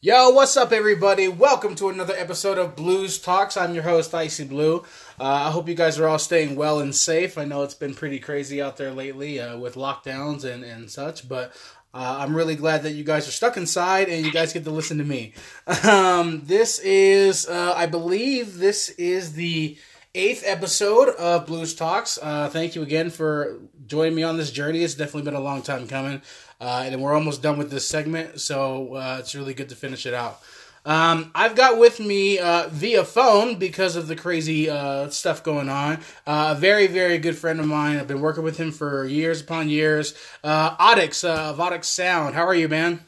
[0.00, 1.26] Yo, what's up, everybody?
[1.26, 3.56] Welcome to another episode of Blues Talks.
[3.56, 4.84] I'm your host, Icy Blue.
[5.18, 7.36] Uh, I hope you guys are all staying well and safe.
[7.36, 11.28] I know it's been pretty crazy out there lately uh, with lockdowns and, and such,
[11.28, 11.52] but
[11.92, 14.70] uh, I'm really glad that you guys are stuck inside and you guys get to
[14.70, 15.34] listen to me.
[15.82, 19.78] Um, this is, uh, I believe, this is the
[20.14, 22.20] eighth episode of Blues Talks.
[22.22, 24.84] Uh, thank you again for joining me on this journey.
[24.84, 26.22] It's definitely been a long time coming.
[26.60, 30.06] Uh, and we're almost done with this segment, so uh, it's really good to finish
[30.06, 30.40] it out.
[30.84, 35.68] Um, I've got with me uh, via phone because of the crazy uh, stuff going
[35.68, 35.98] on.
[36.26, 37.98] Uh, a very, very good friend of mine.
[37.98, 40.14] I've been working with him for years upon years.
[40.42, 42.34] Uh, Audix of Audix Sound.
[42.34, 43.00] How are you, man?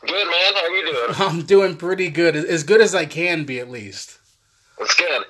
[0.00, 0.54] Good, man.
[0.54, 1.14] How are you doing?
[1.18, 4.18] I'm doing pretty good, as good as I can be, at least.
[4.78, 5.22] That's good.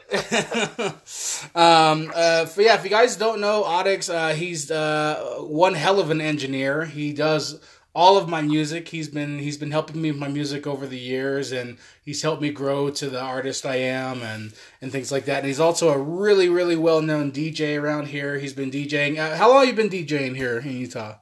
[1.55, 6.10] um, uh, yeah, if you guys don't know Audix, uh, he's uh, one hell of
[6.10, 6.84] an engineer.
[6.84, 7.60] He does
[7.95, 8.88] all of my music.
[8.88, 12.42] He's been he's been helping me with my music over the years, and he's helped
[12.42, 15.39] me grow to the artist I am, and and things like that.
[15.39, 18.38] And he's also a really really well known DJ around here.
[18.38, 19.19] He's been DJing.
[19.19, 21.16] Uh, how long have you been DJing here in Utah?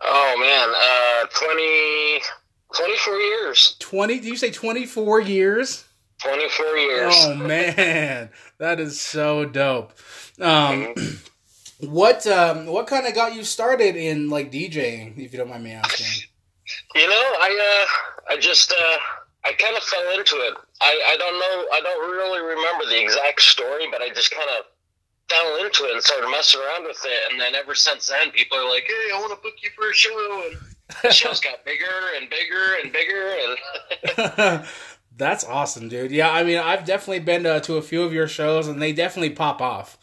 [0.00, 2.20] Oh man, uh, 20,
[2.74, 3.76] 24 years.
[3.78, 4.18] Twenty?
[4.18, 5.84] Do you say twenty four years?
[6.22, 7.14] 24 years.
[7.18, 9.92] Oh man, that is so dope.
[10.40, 10.94] Um,
[11.80, 15.64] what um, what kind of got you started in like DJing, if you don't mind
[15.64, 16.28] me asking?
[16.94, 17.86] You know, I
[18.28, 18.98] uh, I just uh,
[19.44, 20.54] I kind of fell into it.
[20.80, 24.48] I, I don't know, I don't really remember the exact story, but I just kind
[24.58, 24.64] of
[25.30, 27.32] fell into it and started messing around with it.
[27.32, 29.88] And then ever since then, people are like, "Hey, I want to book you for
[29.88, 30.58] a show." And
[31.02, 33.36] the shows got bigger and bigger and bigger,
[34.36, 34.64] and
[35.20, 36.12] That's awesome, dude.
[36.12, 38.94] Yeah, I mean, I've definitely been to, to a few of your shows, and they
[38.94, 39.98] definitely pop off.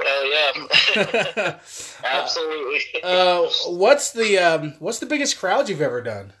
[0.00, 0.54] Oh
[0.96, 1.58] yeah,
[2.04, 2.80] absolutely.
[3.04, 6.32] Uh, what's the um, what's the biggest crowd you've ever done?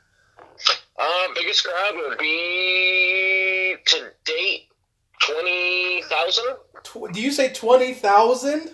[0.98, 4.68] Um, biggest crowd would be to date
[5.20, 6.46] twenty thousand.
[6.82, 8.70] Tw- do you say twenty thousand?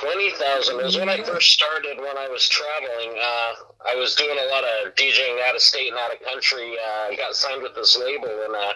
[0.00, 1.96] Twenty thousand was when I first started.
[1.98, 3.52] When I was traveling, uh,
[3.88, 6.74] I was doing a lot of DJing out of state and out of country.
[6.78, 8.72] Uh, I got signed with this label and uh,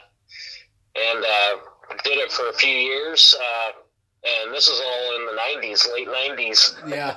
[0.96, 1.56] and uh,
[2.04, 3.34] did it for a few years.
[3.38, 3.70] Uh,
[4.26, 6.90] and this is all in the '90s, late '90s.
[6.90, 7.16] Yeah.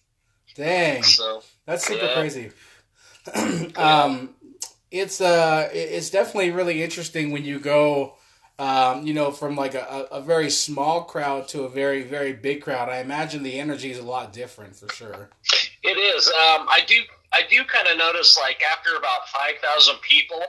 [0.54, 1.02] Dang.
[1.02, 2.14] So That's super Yeah.
[2.14, 2.52] crazy.
[3.76, 4.34] um,
[4.90, 8.14] it's uh, it's definitely really interesting when you go,
[8.60, 12.60] um, you know, from like a, a very small crowd to a very very big
[12.60, 12.90] crowd.
[12.90, 15.30] I imagine the energy is a lot different for sure.
[15.82, 16.26] It is.
[16.28, 16.96] Um, I do.
[17.32, 20.42] I do kind of notice, like after about five thousand people,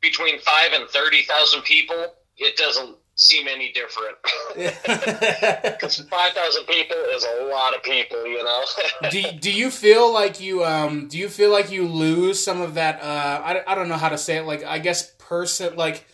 [0.00, 4.16] between five and thirty thousand people, it doesn't seem any different.
[5.78, 8.64] Because five thousand people is a lot of people, you know.
[9.10, 12.74] do do you feel like you um do you feel like you lose some of
[12.74, 16.06] that uh I, I don't know how to say it like I guess person like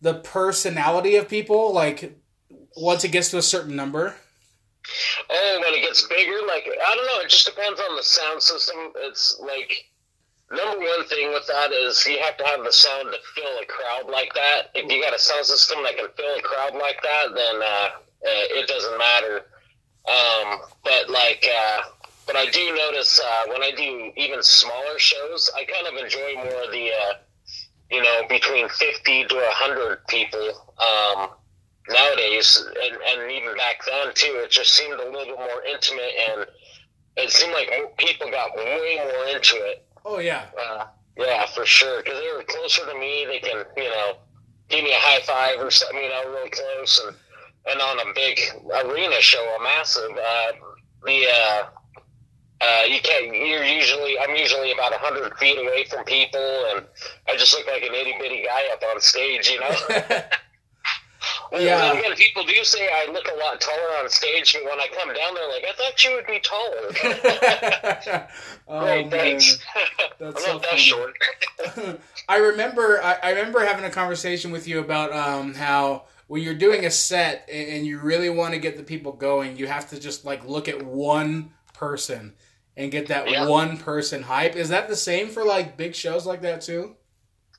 [0.00, 2.18] the personality of people like
[2.76, 4.14] once it gets to a certain number.
[5.30, 7.20] oh, when it gets bigger, like I don't know.
[7.20, 8.76] It just depends on the sound system.
[8.96, 9.90] It's like
[10.50, 13.66] number one thing with that is you have to have the sound to fill a
[13.66, 14.70] crowd like that.
[14.74, 17.88] If you got a sound system that can fill a crowd like that, then uh,
[18.26, 19.46] uh, it doesn't matter.
[20.08, 21.82] Um, but like, uh,
[22.26, 26.34] but I do notice uh, when I do even smaller shows, I kind of enjoy
[26.36, 27.14] more of the, uh,
[27.90, 30.74] you know, between fifty to hundred people.
[30.78, 31.30] Um,
[31.88, 36.12] nowadays, and, and even back then too, it just seemed a little bit more intimate,
[36.30, 36.46] and
[37.16, 39.86] it seemed like people got way more into it.
[40.04, 40.46] Oh yeah.
[40.60, 43.26] Uh, yeah, for sure, because they were closer to me.
[43.26, 44.18] They can, you know,
[44.68, 47.16] give me a high five or something, you know, real close, and
[47.66, 48.38] and on a big
[48.84, 50.52] arena show, a massive, uh,
[51.04, 51.62] the uh,
[52.60, 53.26] uh, you can't.
[53.26, 56.84] You're usually, I'm usually about a hundred feet away from people, and
[57.28, 60.20] I just look like an itty bitty guy up on stage, you know.
[61.50, 61.92] Yeah.
[61.92, 65.08] again, people do say I look a lot taller on stage, but when I come
[65.08, 68.28] down there, like I thought you would be taller.
[68.68, 69.58] oh, Great, thanks.
[70.18, 71.14] That's I'm so not that short.
[72.28, 76.54] I remember I, I remember having a conversation with you about um, how when you're
[76.54, 79.88] doing a set and, and you really want to get the people going, you have
[79.90, 82.34] to just like look at one person
[82.78, 83.46] and get that Yeah.
[83.46, 84.54] one person hype.
[84.56, 86.94] Is that the same for like big shows like that too?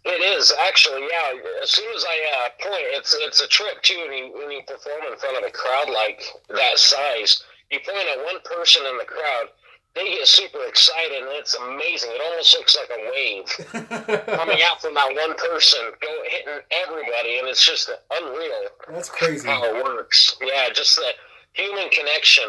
[0.05, 1.61] It is actually, yeah.
[1.61, 2.17] As soon as I
[2.47, 3.99] uh, point, it's it's a trip too.
[4.07, 8.07] When you when you perform in front of a crowd like that size, you point
[8.07, 9.47] at one person in the crowd,
[9.95, 12.11] they get super excited, and it's amazing.
[12.13, 17.39] It almost looks like a wave coming out from that one person, go hitting everybody,
[17.39, 19.47] and it's just unreal That's crazy.
[19.49, 20.37] how it works.
[20.41, 21.11] Yeah, just the
[21.53, 22.45] human connection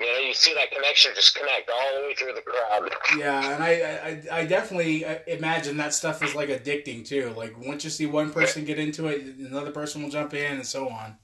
[0.00, 2.90] You know, you see that connection just connect all the way through the crowd.
[3.16, 7.32] Yeah, and I, I, I definitely uh, imagine that stuff is like addicting too.
[7.36, 10.66] Like once you see one person get into it, another person will jump in, and
[10.66, 11.16] so on.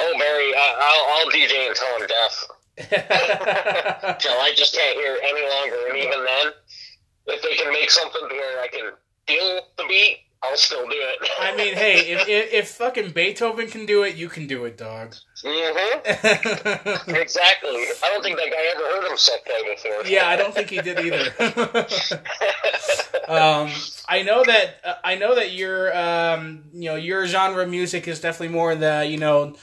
[0.00, 2.44] Oh, Mary, I, I'll, I'll DJ until I'm deaf.
[4.18, 6.52] Till I just can't hear any longer, and even then,
[7.26, 8.92] if they can make something where I can
[9.28, 11.30] feel the beat, I'll still do it.
[11.40, 14.76] I mean, hey, if, if, if fucking Beethoven can do it, you can do it,
[14.76, 15.14] dog.
[15.44, 17.10] Mm-hmm.
[17.14, 17.70] exactly.
[18.02, 20.10] I don't think that guy ever heard himself play before.
[20.10, 21.32] yeah, I don't think he did either.
[23.28, 23.70] um,
[24.08, 28.06] I know that uh, I know that your um, you know your genre of music
[28.08, 29.54] is definitely more the you know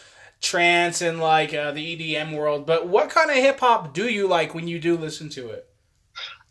[0.41, 2.65] trance and like uh, the EDM world.
[2.65, 5.69] But what kind of hip hop do you like when you do listen to it?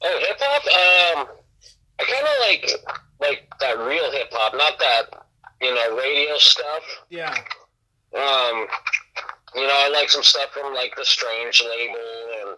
[0.03, 1.19] Oh, hip hop.
[1.19, 1.37] Um,
[1.99, 5.27] I kind of like like that real hip hop, not that
[5.61, 6.83] you know radio stuff.
[7.11, 7.35] Yeah.
[8.15, 8.67] Um,
[9.55, 11.97] you know, I like some stuff from like the Strange label
[12.41, 12.57] and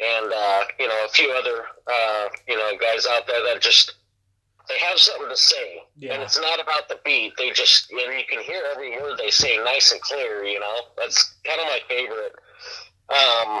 [0.00, 3.94] and uh, you know a few other uh, you know guys out there that just
[4.68, 6.14] they have something to say, Yeah.
[6.14, 7.34] and it's not about the beat.
[7.36, 10.44] They just you know you can hear every word they say nice and clear.
[10.44, 12.34] You know, that's kind of my favorite.
[13.10, 13.60] Um,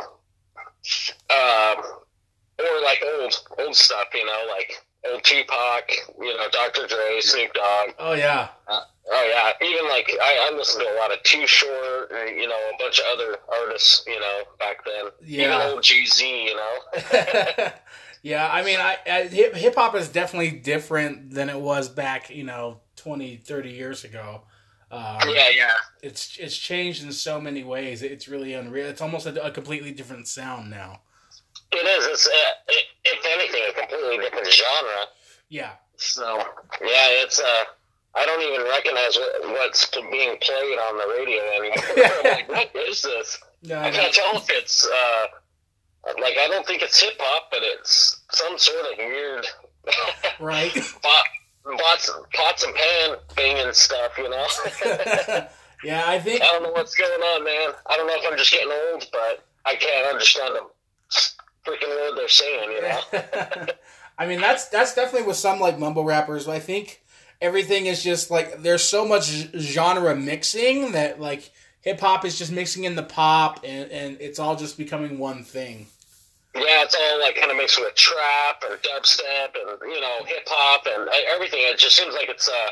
[1.30, 1.84] um,
[2.58, 4.06] or like old old stuff.
[4.14, 4.72] You know, like
[5.10, 5.90] old Tupac.
[6.20, 6.86] You know, Dr.
[6.86, 7.94] Dre, Snoop Dogg.
[7.98, 8.48] Oh yeah.
[8.68, 12.48] Oh yeah, even like I, I listened to a lot of Too Short, and, you
[12.48, 15.10] know, a bunch of other artists, you know, back then.
[15.22, 15.56] Yeah.
[15.56, 17.68] Even old Jay-Z, you know.
[18.22, 22.30] yeah, I mean, I, I hip hip hop is definitely different than it was back,
[22.30, 24.42] you know, 20, 30 years ago.
[24.90, 25.72] Um, yeah, yeah.
[26.02, 28.02] it's it's changed in so many ways.
[28.02, 28.86] It's really unreal.
[28.86, 31.00] It's almost a, a completely different sound now.
[31.74, 32.06] It is.
[32.06, 32.30] It's uh,
[32.68, 35.06] it, if anything, a completely different genre.
[35.48, 36.38] Yeah, So
[36.80, 37.64] yeah, it's uh,
[38.14, 42.22] I don't even recognize what, what's being played on the radio anymore.
[42.48, 43.38] I'm like, what is this?
[43.62, 45.26] no, I can't tell if it's uh,
[46.20, 49.46] like I don't think it's hip hop, but it's some sort of weird.
[50.40, 50.72] right.
[51.02, 51.24] pot,
[51.78, 54.46] pots, pots and pan banging stuff, you know.
[55.84, 57.74] yeah, I think I don't know what's going on, man.
[57.86, 60.64] I don't know if I'm just getting old, but I can't understand them
[61.64, 63.66] freaking word they're saying, you know.
[64.18, 66.46] I mean, that's that's definitely with some like mumble rappers.
[66.46, 67.02] I think
[67.40, 69.26] everything is just like there's so much
[69.56, 71.50] genre mixing that like
[71.80, 75.42] hip hop is just mixing in the pop and and it's all just becoming one
[75.42, 75.86] thing.
[76.54, 80.46] yeah, it's all like kind of mixed with trap and dubstep and you know hip
[80.46, 81.60] hop and everything.
[81.62, 82.70] It just seems like it's uh,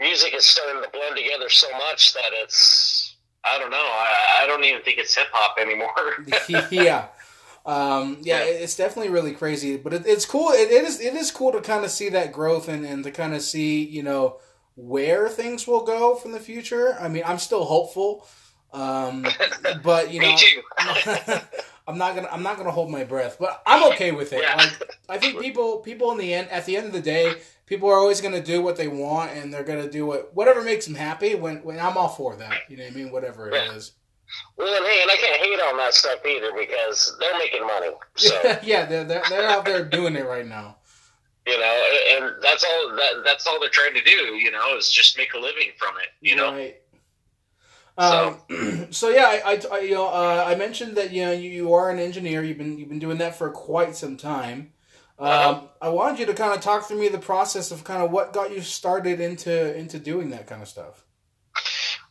[0.00, 3.76] music is starting to blend together so much that it's I don't know.
[3.76, 6.26] I, I don't even think it's hip hop anymore.
[6.70, 7.06] yeah.
[7.64, 10.50] Um, yeah, it- it's definitely really crazy, but it, it's cool.
[10.50, 13.10] It, it is it is cool to kind of see that growth and, and to
[13.10, 14.38] kind of see you know
[14.74, 16.96] where things will go from the future.
[17.00, 18.26] I mean, I'm still hopeful,
[18.72, 19.26] um,
[19.82, 20.36] but you know.
[21.88, 24.42] I'm not gonna I'm not gonna hold my breath, but I'm okay with it.
[24.42, 24.54] Yeah.
[24.54, 27.34] Like I think people people in the end at the end of the day,
[27.66, 30.86] people are always gonna do what they want and they're gonna do what whatever makes
[30.86, 31.34] them happy.
[31.34, 33.10] When when I'm all for that, you know what I mean?
[33.10, 33.72] Whatever it Yeah.
[33.74, 33.92] is.
[34.56, 37.88] Well, and hey, and I can't hate on that stuff either because they're making money.
[38.16, 40.76] So yeah, they're, they're they're out there doing it right now.
[41.46, 41.82] you know,
[42.12, 44.34] and that's all that that's all they're trying to do.
[44.34, 46.08] You know, is just make a living from it.
[46.20, 46.52] You know.
[46.52, 46.76] Right.
[47.98, 48.38] Um,
[48.90, 51.74] so yeah, I, I, I you know uh, I mentioned that you know you, you
[51.74, 52.42] are an engineer.
[52.42, 54.72] You've been you've been doing that for quite some time.
[55.18, 55.66] Um, Uh-huh.
[55.82, 58.32] I wanted you to kind of talk through me the process of kind of what
[58.32, 61.04] got you started into into doing that kind of stuff.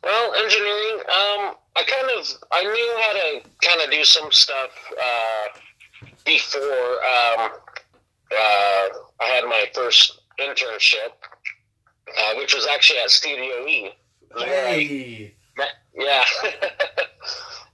[0.04, 1.00] Well, engineering.
[1.00, 4.70] Um, I kind of I knew how to kind of do some stuff
[5.02, 5.60] uh,
[6.26, 7.52] before um,
[8.32, 8.88] uh,
[9.20, 11.14] I had my first internship,
[12.18, 13.92] uh, which was actually at Studio E.
[14.34, 15.34] Where I
[15.94, 16.24] yeah,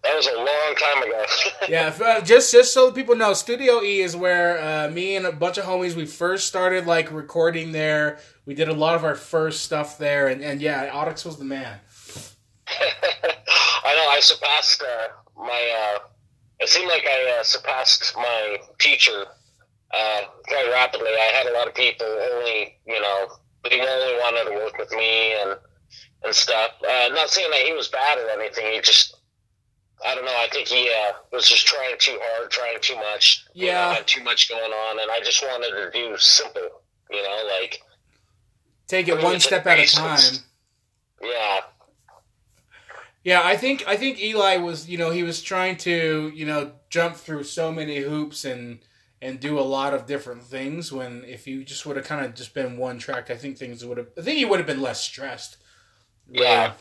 [0.04, 1.26] that was a long time ago.
[1.70, 1.94] yeah.
[2.04, 5.58] uh, just just so people know, Studio E is where uh, me and a bunch
[5.58, 8.20] of homies we first started like recording there.
[8.46, 11.46] We did a lot of our first stuff there, and, and yeah, Audix was the
[11.46, 11.80] man.
[14.18, 15.08] I surpassed uh,
[15.40, 15.94] my.
[15.96, 16.00] Uh,
[16.60, 19.26] it seemed like I uh, surpassed my teacher
[19.94, 21.08] uh, quite rapidly.
[21.10, 23.28] I had a lot of people only, you know,
[23.64, 25.56] they only wanted to work with me and
[26.24, 26.72] and stuff.
[26.82, 28.74] Uh, not saying that he was bad or anything.
[28.74, 29.18] He just,
[30.04, 30.32] I don't know.
[30.36, 33.46] I think he uh, was just trying too hard, trying too much.
[33.54, 33.94] You know, Yeah.
[33.94, 36.70] had too much going on, and I just wanted to do simple.
[37.12, 37.82] You know, like
[38.88, 40.20] Take it one step at a time.
[41.22, 41.60] yeah.
[43.28, 46.72] Yeah, I think I think Eli was, you know, he was trying to, you know,
[46.90, 48.80] jump through so many hoops and
[49.22, 50.94] and do a lot of different things.
[50.94, 53.84] When if you just would have kind of just been one track, I think things
[53.84, 54.08] would have.
[54.18, 55.58] I think he would have been less stressed.
[56.32, 56.76] Yeah.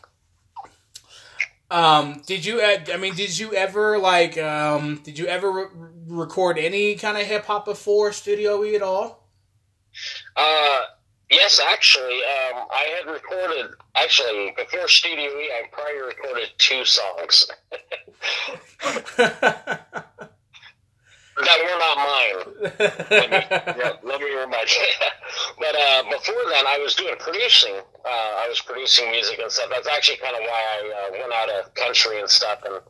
[1.68, 2.60] Um, did you?
[2.60, 4.38] uh, I mean, did you ever like?
[4.38, 8.82] Um, did you ever re- record any kind of hip hop before Studio E at
[8.82, 9.28] all?
[10.36, 10.82] Uh,
[11.30, 15.50] yes, actually, um, I had recorded actually before Studio E.
[15.52, 17.50] I probably recorded two songs
[21.36, 22.38] that were not mine.
[23.10, 24.86] Let me, yeah, let me remind you.
[25.58, 27.74] but uh, before then, I was doing producing.
[28.04, 29.68] Uh, I was producing music and stuff.
[29.70, 32.80] That's actually kind of why I uh, went out of country and stuff and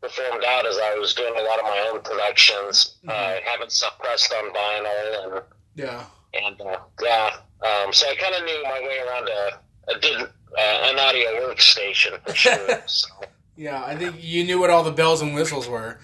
[0.00, 3.98] performed out, as I was doing a lot of my own productions, uh, having stuff
[4.00, 5.42] pressed on vinyl and
[5.74, 6.04] yeah.
[6.34, 7.30] And uh, yeah.
[7.62, 11.48] Um, so I kind of knew my way around a, a did uh, an audio
[11.48, 12.82] workstation for sure.
[12.86, 13.08] so.
[13.56, 15.98] Yeah, I think you knew what all the bells and whistles were.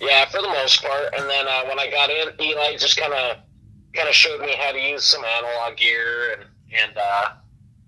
[0.00, 1.14] Yeah, for the most part.
[1.16, 3.38] And then uh, when I got in, Eli just kind of
[3.94, 7.28] kind of showed me how to use some analog gear and and uh,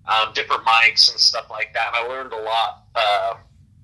[0.07, 1.93] um, different mics and stuff like that.
[1.93, 3.33] And I learned a lot uh,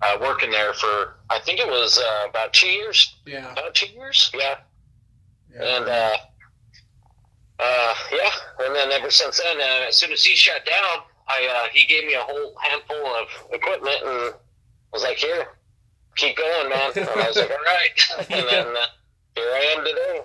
[0.01, 3.15] uh, working there for I think it was uh, about two years.
[3.25, 3.51] Yeah.
[3.51, 4.55] About two years, yeah.
[5.53, 5.77] yeah.
[5.77, 5.89] And
[7.60, 8.29] uh, yeah,
[8.65, 11.86] and then ever since then, uh, as soon as he shut down, I uh, he
[11.86, 14.33] gave me a whole handful of equipment and
[14.91, 15.48] was like, "Here,
[16.15, 18.86] keep going, man." And I was like, "All right." And then uh,
[19.36, 20.22] here I am today.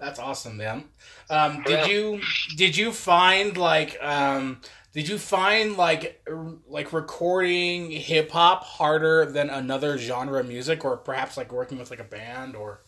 [0.00, 0.84] That's awesome, man.
[1.28, 1.86] Um, did Yeah.
[1.86, 2.20] you
[2.56, 4.60] did you find like um,
[4.92, 10.84] did you find like r- like recording hip hop harder than another genre of music,
[10.84, 12.80] or perhaps like working with like a band or?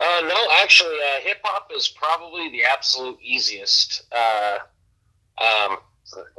[0.00, 4.02] Uh, no, actually, uh, hip hop is probably the absolute easiest.
[4.12, 4.58] Uh,
[5.40, 5.76] um,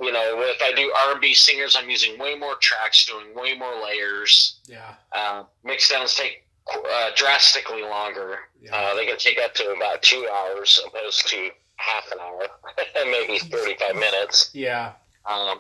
[0.02, 3.34] you know, if I do R and B singers, I'm using way more tracks, doing
[3.36, 4.60] way more layers.
[4.68, 8.40] Yeah, Uh, mix downs take uh, drastically longer.
[8.62, 12.48] yeah, Uh, they can take up to about two hours opposed to half an hour,
[13.06, 14.50] maybe 35 minutes.
[14.54, 14.94] yeah,
[15.26, 15.60] Um,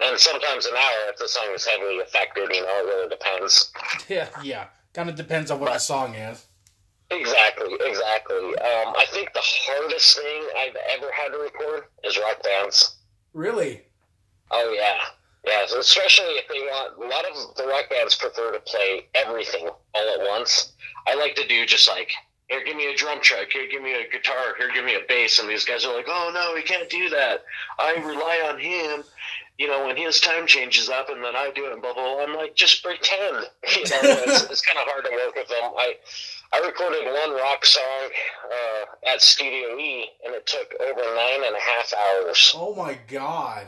[0.00, 3.72] and sometimes an hour if the song is heavily affected, you know, it really depends.
[4.08, 4.66] yeah, yeah.
[4.92, 6.44] Kind of depends on what the song is.
[7.10, 8.36] Exactly, exactly.
[8.36, 12.96] Um, I think the hardest thing I've ever had to record is rock bands.
[13.32, 13.82] Really?
[14.50, 14.96] Oh, yeah.
[15.46, 19.06] Yeah, so especially if they want, a lot of the rock bands prefer to play
[19.14, 20.72] everything all at once.
[21.06, 22.10] I like to do just like,
[22.48, 25.00] here, give me a drum track, here, give me a guitar, here, give me a
[25.06, 25.38] bass.
[25.38, 27.44] And these guys are like, oh, no, we can't do that.
[27.78, 29.04] I rely on him,
[29.58, 32.14] you know, when his time changes up and then I do it and blah, blah,
[32.14, 32.24] blah.
[32.24, 33.46] I'm like, just pretend.
[33.76, 35.72] You know, it's, it's kind of hard to work with them.
[35.76, 35.94] I,
[36.54, 38.10] I recorded one rock song
[38.44, 42.96] uh, at Studio E, and it took over nine and a half hours Oh my
[43.08, 43.66] god!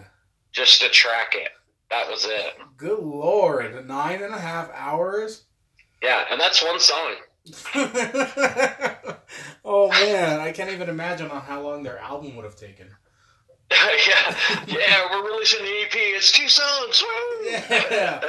[0.52, 1.50] just to track it.
[1.90, 2.55] That was it.
[2.76, 3.88] Good lord!
[3.88, 5.47] Nine and a half hours.
[6.00, 7.14] Yeah, and that's one song.
[9.64, 12.88] oh man, I can't even imagine on how long their album would have taken.
[13.73, 14.37] yeah,
[14.69, 15.93] yeah, we're releasing the EP.
[15.93, 17.02] It's two songs.
[17.02, 17.50] Woo!
[17.50, 18.21] Yeah.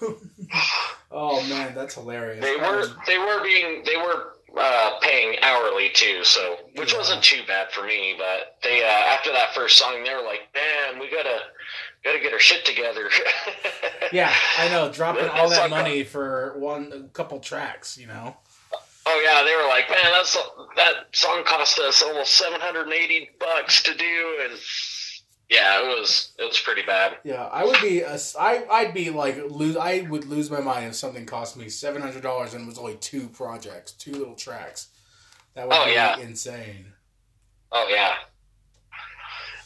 [1.10, 2.42] oh man, that's hilarious.
[2.44, 6.98] They were was- they were being they were uh, paying hourly too, so which Yeah.
[6.98, 8.14] wasn't too bad for me.
[8.16, 11.38] But they uh, after that first song, they were like, "Man, we gotta
[12.04, 13.10] gotta get our shit together."
[14.12, 18.36] yeah, I know, dropping all that money for one a couple tracks, you know.
[19.08, 20.34] Oh yeah, they were like, man, that's
[20.76, 24.58] that song cost us almost seven hundred and eighty bucks to do, and
[25.50, 27.18] yeah, it was it was pretty bad.
[27.24, 30.86] Yeah, I would be a, I I'd be like lose I would lose my mind
[30.86, 34.34] if something cost me seven hundred dollars and it was only two projects, two little
[34.34, 34.88] tracks.
[35.54, 36.18] That would Oh, be yeah.
[36.18, 36.86] insane.
[37.72, 38.14] Oh yeah,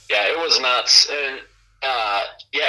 [0.09, 1.41] yeah, it was nuts, and
[1.83, 2.23] uh,
[2.53, 2.65] yeah,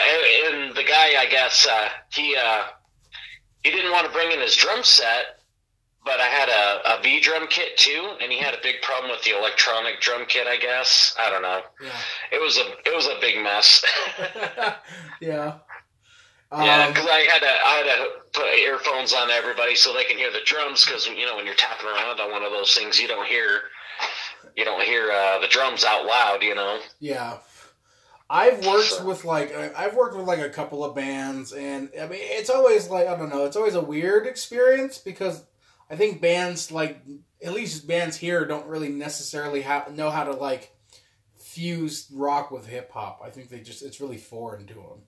[0.46, 2.63] and, and the guy, I guess uh, he uh,
[3.63, 5.39] he didn't want to bring in his drum set.
[6.03, 9.12] But I had a, a V drum kit too, and he had a big problem
[9.12, 10.48] with the electronic drum kit.
[10.48, 11.62] I guess I don't know.
[11.81, 11.89] Yeah.
[12.31, 13.84] It was a it was a big mess.
[15.22, 15.58] yeah.
[16.53, 20.03] Yeah, Um, because I had to I had to put earphones on everybody so they
[20.03, 20.84] can hear the drums.
[20.86, 23.62] Because you know when you're tapping around on one of those things, you don't hear
[24.58, 26.41] you don't hear uh, the drums out loud.
[26.41, 26.79] You know.
[27.00, 27.38] Yeah.
[28.29, 31.89] I've worked So- with like I- I've worked with like a couple of bands and
[32.01, 35.43] I mean it's always like I don't know it's always a weird experience because
[35.92, 37.04] I think bands like
[37.44, 40.74] at least bands here don't really necessarily have know how to like
[41.36, 43.22] fuse rock with hip hop.
[43.24, 45.02] I think they just it's really foreign to them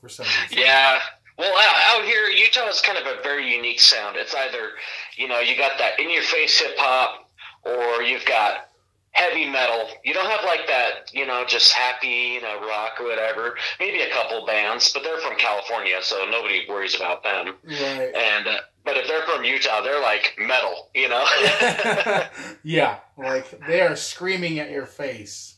[0.00, 0.64] for some reason.
[0.64, 1.00] Yeah.
[1.36, 4.16] Well, out, out here, Utah is kind of a very unique sound.
[4.16, 4.70] It's either
[5.16, 7.28] you know you got that in your face hip hop,
[7.64, 8.68] or you've got
[9.12, 9.88] heavy metal.
[10.04, 13.56] You don't have like that, you know, just happy, you know, rock or whatever.
[13.80, 17.54] Maybe a couple bands, but they're from California, so nobody worries about them.
[17.64, 18.14] Right.
[18.14, 21.24] And uh, but if they're from Utah, they're like metal, you know.
[22.62, 25.56] yeah, like they are screaming at your face.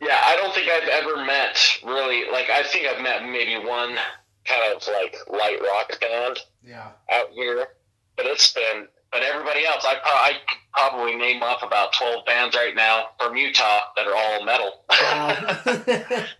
[0.00, 3.96] yeah, I don't think I've ever met really like I think I've met maybe one
[4.46, 6.88] kind of like light rock band Yeah.
[7.12, 7.66] out here.
[8.16, 10.32] But it's been, but everybody else, I, I
[10.74, 14.84] probably name off about 12 bands right now from Utah that are all metal.
[14.90, 16.24] Wow.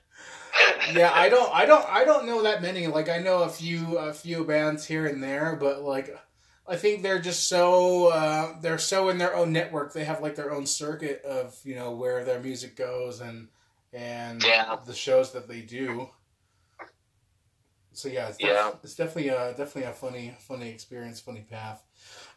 [0.94, 2.86] yeah, I don't, I don't, I don't know that many.
[2.86, 6.16] Like, I know a few, a few bands here and there, but like,
[6.66, 9.92] I think they're just so, uh, they're so in their own network.
[9.92, 13.48] They have like their own circuit of, you know, where their music goes and
[13.92, 14.76] and Yeah.
[14.86, 16.10] the shows that they do.
[17.92, 18.72] So yeah, it's, def- Yeah.
[18.82, 21.82] it's definitely a definitely a funny, funny experience, funny path.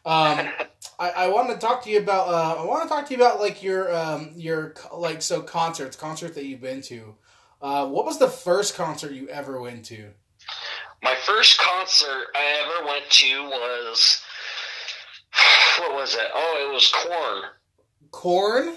[0.04, 0.48] Um,
[0.98, 2.28] I, I want to talk to you about.
[2.28, 5.96] Uh, I want to talk to you about like your um, your like so concerts,
[5.96, 7.14] concerts that you've been to.
[7.64, 10.10] Uh, what was the first concert you ever went to?
[11.02, 14.22] My first concert I ever went to was,
[15.78, 16.26] what was it?
[16.34, 17.42] Oh, it was Korn.
[18.10, 18.74] Korn.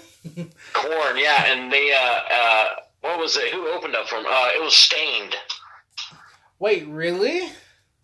[0.72, 2.68] Korn, yeah, and they, uh, uh,
[3.02, 3.52] what was it?
[3.52, 4.24] Who opened up for 'em?
[4.26, 5.36] Uh, it was Staind.
[6.58, 7.42] Wait, really?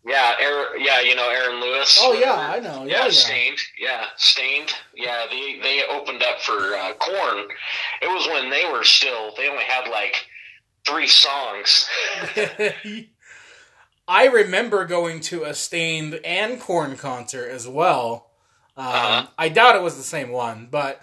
[0.07, 1.99] Yeah, Aaron, yeah, you know Aaron Lewis.
[2.03, 2.85] Oh yeah, I know.
[2.85, 3.11] Yeah, Yeah, yeah.
[3.11, 3.59] Staind.
[3.79, 4.71] Yeah, Staind.
[4.95, 7.49] Yeah, they they opened up for uh, Korn.
[8.03, 9.33] It was when they were still.
[9.35, 10.27] They only had like
[10.87, 11.89] three songs.
[14.07, 18.31] I remember going to a Staind and Korn concert as well.
[18.77, 19.27] Um, Uh-huh.
[19.39, 21.01] I doubt it was the same one, but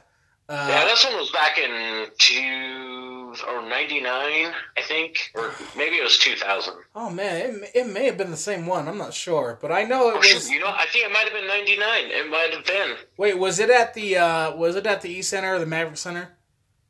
[0.50, 5.95] uh, yeah, this one was back in two or ninety nine, I think, or maybe
[5.95, 6.73] it was two thousand.
[6.93, 8.89] oh man, it, may- it may have been the same one.
[8.89, 10.27] I'm not sure, but I know it Oh, was.
[10.27, 12.05] shoot, you know, I think it might have been ninety nine.
[12.07, 12.97] It might have been.
[13.15, 15.97] Wait, was it at the uh, was it at the E Center or the Maverik
[15.97, 16.33] Center?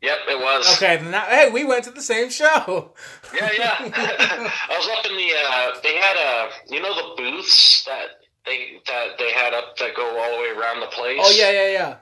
[0.02, 0.76] Yep, it was.
[0.78, 2.94] Okay, then that, hey, we went to the same show.
[3.36, 3.76] Yeah, yeah.
[3.80, 5.32] I was up in the.
[5.32, 8.08] Uh, they had a, you know, the booths that
[8.46, 11.20] they that they had up that go all the way around the place.
[11.22, 11.96] Oh yeah, yeah, yeah.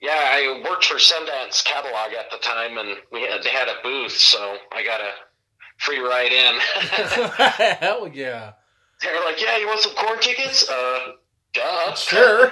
[0.00, 3.82] Yeah, I worked for Sundance Catalog at the time, and we had they had a
[3.82, 5.10] booth, so I got a
[5.78, 6.58] free ride in.
[7.80, 8.52] Hell yeah.
[9.02, 11.12] they were like, "Yeah, you want some Korn tickets?" Uh,
[11.52, 11.94] duh.
[11.94, 12.50] Sure.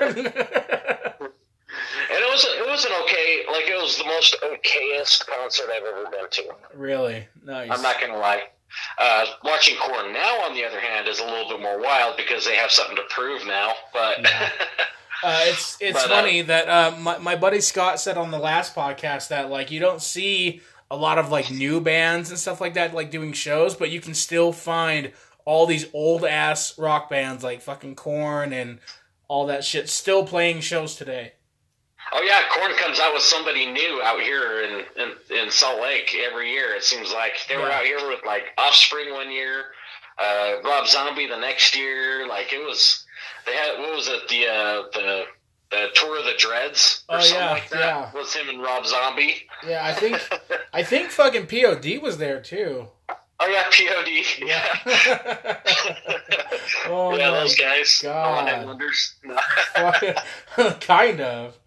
[2.35, 6.29] Was it was an okay, like it was the most okayest concert I've ever been
[6.31, 6.43] to.
[6.75, 7.71] really nice.
[7.71, 8.43] I'm not gonna lie.
[8.99, 12.45] Uh, watching Korn now, on the other hand, is a little bit more wild because
[12.45, 13.73] they have something to prove now.
[13.93, 14.51] But Yeah.
[15.23, 18.39] Uh, it's it's But, uh, funny that uh, my my buddy Scott said on the
[18.39, 22.61] last podcast that like you don't see a lot of like new bands and stuff
[22.61, 25.13] like that like doing shows, but you can still find
[25.47, 28.81] all these old ass rock bands like fucking Korn and
[29.29, 31.33] all that shit still playing shows today.
[32.13, 36.15] Oh yeah, Korn comes out with somebody new out here in, in in Salt Lake
[36.31, 36.75] every year.
[36.75, 39.65] It seems like they were out here with like Offspring one year,
[40.19, 42.27] uh, Rob Zombie the next year.
[42.29, 43.05] Like it was,
[43.47, 45.25] they had what was it the uh, the
[45.71, 48.13] the tour of the Dreads or Oh, something yeah, like that yeah.
[48.15, 49.43] was him and Rob Zombie.
[49.67, 50.21] Yeah, I think
[50.73, 52.89] I think fucking POD was there too.
[53.41, 54.09] Oh yeah, POD.
[54.47, 55.57] Yeah.
[56.87, 57.99] Oh yeah, those guys.
[58.03, 58.47] God.
[60.81, 61.59] Kind of.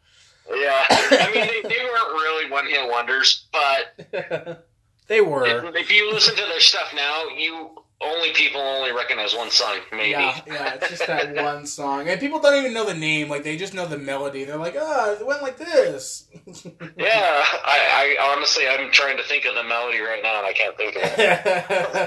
[0.50, 4.64] Yeah, I mean they, they weren't really one hit wonders, but
[5.08, 5.46] they were.
[5.46, 9.80] if, if you listen to their stuff now, you only people only recognize one song,
[9.92, 10.12] maybe.
[10.12, 13.28] Yeah, yeah, it's just that one song, and people don't even know the name.
[13.28, 14.44] Like they just know the melody.
[14.44, 16.26] They're like, "Oh, it went like this."
[16.98, 20.54] Yeah, I, I honestly I'm trying to think of the melody right now, and I
[20.54, 21.44] can't think of it.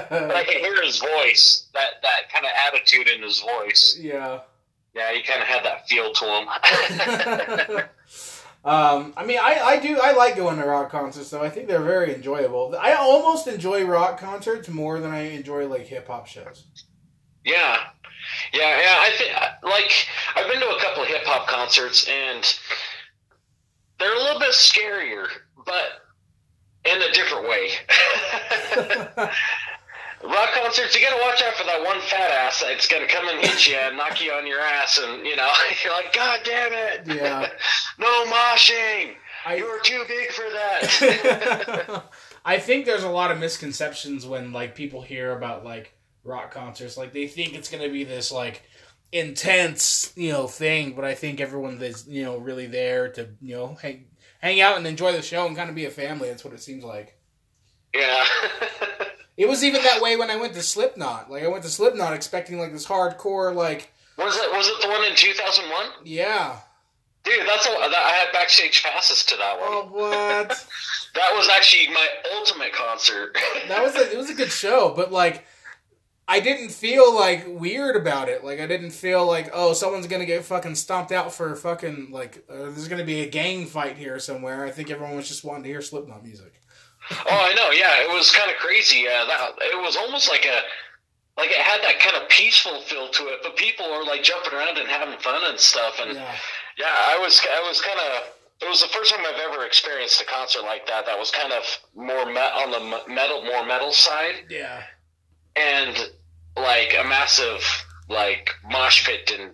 [0.09, 3.97] But I can hear his voice, that that kind of attitude in his voice.
[3.99, 4.39] yeah.
[4.93, 7.87] Yeah, he kind of had that feel to him.
[8.63, 11.41] Um, I mean, I, I do I like going to rock concerts though.
[11.41, 12.75] I think they're very enjoyable.
[12.79, 16.65] I almost enjoy rock concerts more than I enjoy like hip hop shows.
[17.43, 17.77] Yeah,
[18.53, 18.95] yeah, yeah.
[18.99, 19.91] I think like
[20.35, 22.59] I've been to a couple of hip hop concerts, and
[23.99, 25.25] they're a little bit scarier,
[25.65, 26.05] but
[26.85, 27.69] in a different way.
[30.23, 33.39] Rock concerts, you gotta watch out for that one fat ass that's gonna come and
[33.39, 35.51] hit you and knock you on your ass, and you know
[35.83, 37.01] you're like, God damn it!
[37.07, 37.49] Yeah.
[37.99, 39.13] no moshing.
[39.45, 42.03] I- You're too big for that.
[42.45, 46.97] I think there's a lot of misconceptions when like people hear about like rock concerts.
[46.97, 48.61] Like they think it's gonna be this like
[49.11, 53.55] intense, you know, thing, but I think everyone that's you know really there to you
[53.55, 54.05] know hang
[54.39, 56.29] hang out and enjoy the show and kind of be a family.
[56.29, 57.17] That's what it seems like.
[57.95, 58.23] yeah.
[59.37, 61.31] It was even that way when I went to Slipknot.
[61.31, 64.89] Like I went to Slipknot expecting like this hardcore like was it was it the
[64.89, 66.05] one in 2001?
[66.05, 66.59] yeah.
[67.23, 69.69] Dude, that's a, that, I had backstage passes to that one.
[69.71, 70.67] Oh what?
[71.13, 73.37] That was actually my ultimate concert.
[73.67, 75.45] that was a, it was a good show, but like
[76.25, 78.45] I didn't feel like weird about it.
[78.45, 82.45] Like I didn't feel like oh someone's gonna get fucking stomped out for fucking like
[82.49, 84.63] uh, there's gonna be a gang fight here somewhere.
[84.63, 86.60] I think everyone was just wanting to hear Slipknot music.
[87.11, 87.71] Oh, I know.
[87.71, 89.07] Yeah, it was kind of crazy.
[89.07, 90.61] Uh, that it was almost like a
[91.37, 94.53] like it had that kind of peaceful feel to it, but people are like jumping
[94.53, 95.99] around and having fun and stuff.
[95.99, 96.35] And yeah,
[96.77, 100.21] yeah I was I was kind of it was the first time I've ever experienced
[100.21, 101.05] a concert like that.
[101.05, 101.63] That was kind of
[101.95, 104.45] more me- on the metal, more metal side.
[104.49, 104.83] Yeah,
[105.55, 106.11] and
[106.55, 107.63] like a massive
[108.09, 109.53] like mosh pit didn't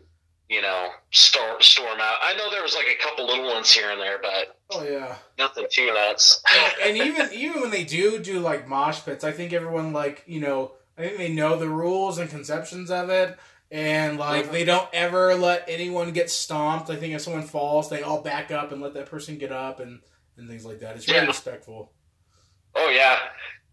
[0.50, 2.18] you know storm storm out.
[2.24, 5.16] I know there was like a couple little ones here and there, but oh yeah,
[5.38, 6.42] nothing too nuts.
[6.84, 10.40] and even even when they do do like mosh pits, I think everyone like you
[10.40, 13.38] know I think they know the rules and conceptions of it.
[13.70, 14.54] And like mm-hmm.
[14.54, 16.90] they don't ever let anyone get stomped.
[16.90, 19.82] I think if someone falls, they all back up and let that person get up
[19.82, 20.00] and,
[20.38, 20.96] and things like that.
[20.96, 21.28] It's very yeah.
[21.28, 21.92] respectful.
[22.76, 23.18] Oh yeah,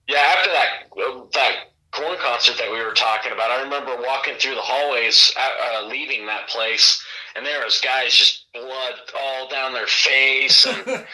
[0.09, 0.19] yeah.
[0.19, 1.57] After that that
[1.95, 5.87] Korn concert that we were talking about, I remember walking through the hallways, uh, uh,
[5.87, 7.03] leaving that place,
[7.37, 11.07] and there was guys just blood all down their face, and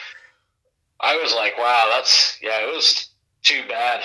[1.00, 3.10] I was like, "Wow, that's yeah." It was
[3.42, 4.02] too bad.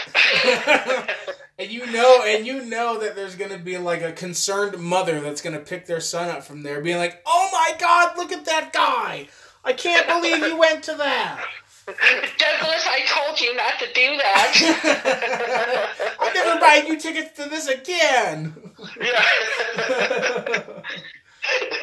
[1.59, 5.41] and you know, and you know that there's gonna be like a concerned mother that's
[5.41, 8.73] gonna pick their son up from there, being like, "Oh my God, look at that
[8.73, 9.29] guy!
[9.63, 11.41] I can't believe you went to that."
[12.38, 15.93] Douglas, I told you not to do that.
[16.19, 18.56] I'm never buying you tickets to this again.
[19.00, 20.63] Yeah.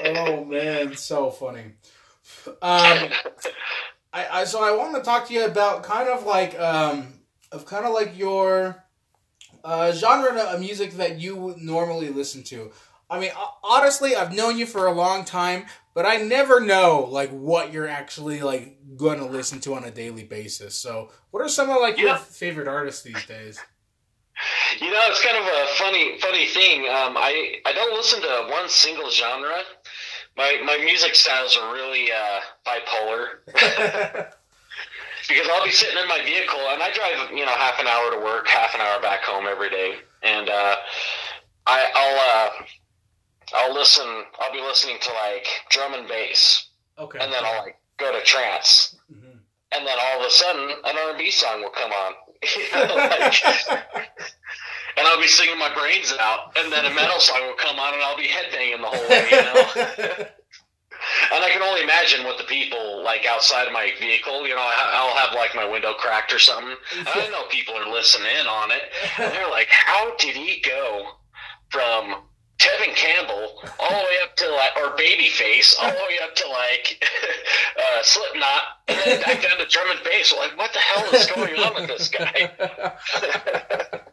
[0.17, 1.75] oh man, so funny.
[2.47, 3.11] Um,
[4.13, 7.21] I, I so I want to talk to you about kind of like um
[7.53, 8.85] of kind of like your
[9.63, 12.73] uh, genre of music that you normally listen to.
[13.09, 13.31] I mean,
[13.63, 17.89] honestly, I've known you for a long time, but I never know like what you're
[17.89, 20.75] actually like going to listen to on a daily basis.
[20.75, 23.61] So, what are some of like your favorite artists these days?
[24.81, 26.83] You know, it's kind of a funny, funny thing.
[26.83, 29.63] Um, I I don't listen to one single genre.
[30.37, 34.33] My my music styles are really uh, bipolar.
[35.29, 38.11] because I'll be sitting in my vehicle and I drive, you know, half an hour
[38.11, 40.77] to work, half an hour back home every day, and uh,
[41.67, 42.65] I, I'll uh,
[43.55, 44.07] I'll listen.
[44.41, 48.25] I'll be listening to like drum and bass, okay, and then I'll like go to
[48.25, 49.39] trance, mm-hmm.
[49.73, 52.13] and then all of a sudden an R and B song will come on,
[52.75, 53.45] like,
[54.97, 57.95] and I'll be singing my brains out, and then a metal song will come on,
[57.95, 60.27] and I'll be headbanging the whole way, you know.
[61.35, 64.47] and I can only imagine what the people like outside of my vehicle.
[64.47, 66.77] You know, I'll have like my window cracked or something.
[66.99, 68.83] And I know people are listening in on it,
[69.19, 71.13] and they're like, "How did he go
[71.71, 72.17] from
[72.63, 76.49] Tevin Campbell all the way up to like, or Babyface, all the way up to
[76.49, 77.05] like
[77.77, 80.33] uh, Slipknot, and then back down to drum and bass.
[80.37, 82.53] Like, what the hell is going on with this guy?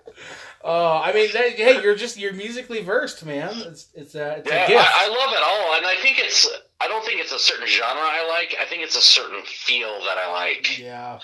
[0.61, 3.49] Oh, I mean, hey, you're just you're musically versed, man.
[3.65, 4.83] It's it's, uh, it's yeah, a gift.
[4.83, 6.49] I, I, love it all, and I think it's.
[6.81, 8.57] I don't think it's a certain genre I like.
[8.59, 10.77] I think it's a certain feel that I like.
[10.77, 11.19] Yeah.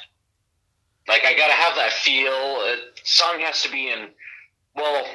[1.09, 2.31] Like I gotta have that feel.
[2.31, 4.07] A song has to be in.
[4.73, 5.05] Well,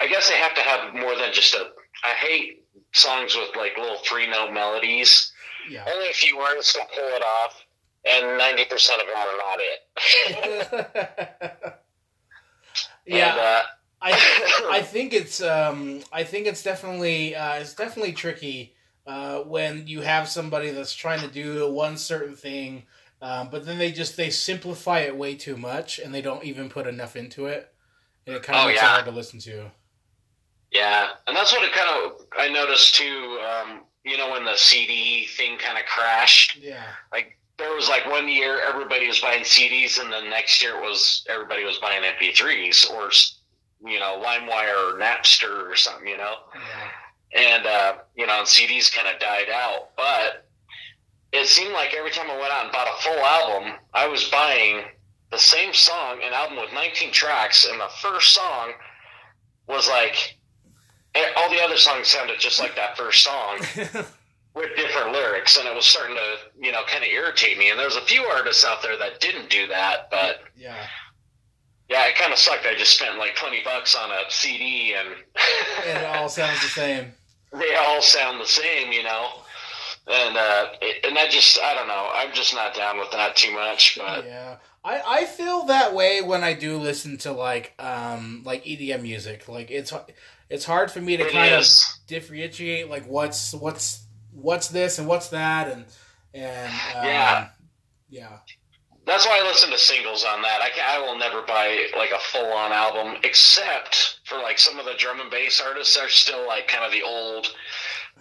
[0.00, 1.70] I guess they have to have more than just a.
[2.04, 5.32] I hate songs with like little three note melodies.
[5.68, 5.84] Yeah.
[5.92, 7.64] Only a few artists can pull it off,
[8.08, 9.80] and ninety percent of them are not it.
[13.06, 13.62] Yeah, and, uh,
[14.02, 18.74] I I think it's um I think it's definitely uh, it's definitely tricky
[19.06, 22.84] uh, when you have somebody that's trying to do one certain thing,
[23.22, 26.68] um, but then they just they simplify it way too much and they don't even
[26.68, 27.72] put enough into it,
[28.26, 28.88] and it kind of oh, makes yeah.
[28.88, 29.70] it hard to listen to.
[30.72, 33.40] Yeah, and that's what it kind of I noticed too.
[33.40, 36.58] Um, you know, when the CD thing kind of crashed.
[36.60, 36.84] Yeah.
[37.12, 40.82] Like there was like one year everybody was buying CDs, and the next year it
[40.82, 43.10] was everybody was buying MP3s or
[43.88, 46.34] you know LimeWire or Napster or something, you know.
[46.54, 47.40] Yeah.
[47.42, 50.46] And uh, you know, and CDs kind of died out, but
[51.32, 54.24] it seemed like every time I went out and bought a full album, I was
[54.30, 54.84] buying
[55.30, 58.72] the same song, an album with 19 tracks, and the first song
[59.68, 60.38] was like
[61.36, 63.58] all the other songs sounded just like that first song.
[64.56, 67.68] with different lyrics, and it was starting to, you know, kind of irritate me.
[67.70, 70.86] And there's a few artists out there that didn't do that, but yeah,
[71.88, 72.66] yeah, it kind of sucked.
[72.66, 75.08] I just spent like twenty bucks on a CD, and
[75.86, 77.12] it all sounds the same.
[77.52, 79.28] They all sound the same, you know.
[80.08, 82.10] And uh, it, and that just I don't know.
[82.12, 83.96] I'm just not down with that too much.
[83.96, 88.64] But yeah, I, I feel that way when I do listen to like um like
[88.64, 89.48] EDM music.
[89.48, 89.92] Like it's
[90.48, 91.98] it's hard for me to it kind is.
[92.00, 95.84] of differentiate like what's what's what's this and what's that and
[96.34, 97.48] and um, yeah
[98.08, 98.38] yeah
[99.06, 100.60] that's why I listen to singles on that.
[100.60, 104.80] I, can, I will never buy like a full on album, except for like some
[104.80, 107.46] of the drum and bass artists are still like kind of the old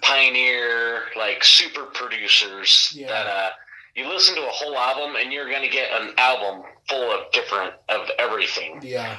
[0.02, 3.08] pioneer, like super producers yeah.
[3.08, 3.50] that uh,
[3.96, 7.32] you listen to a whole album and you're going to get an album full of
[7.32, 8.80] different of everything.
[8.84, 9.18] Yeah.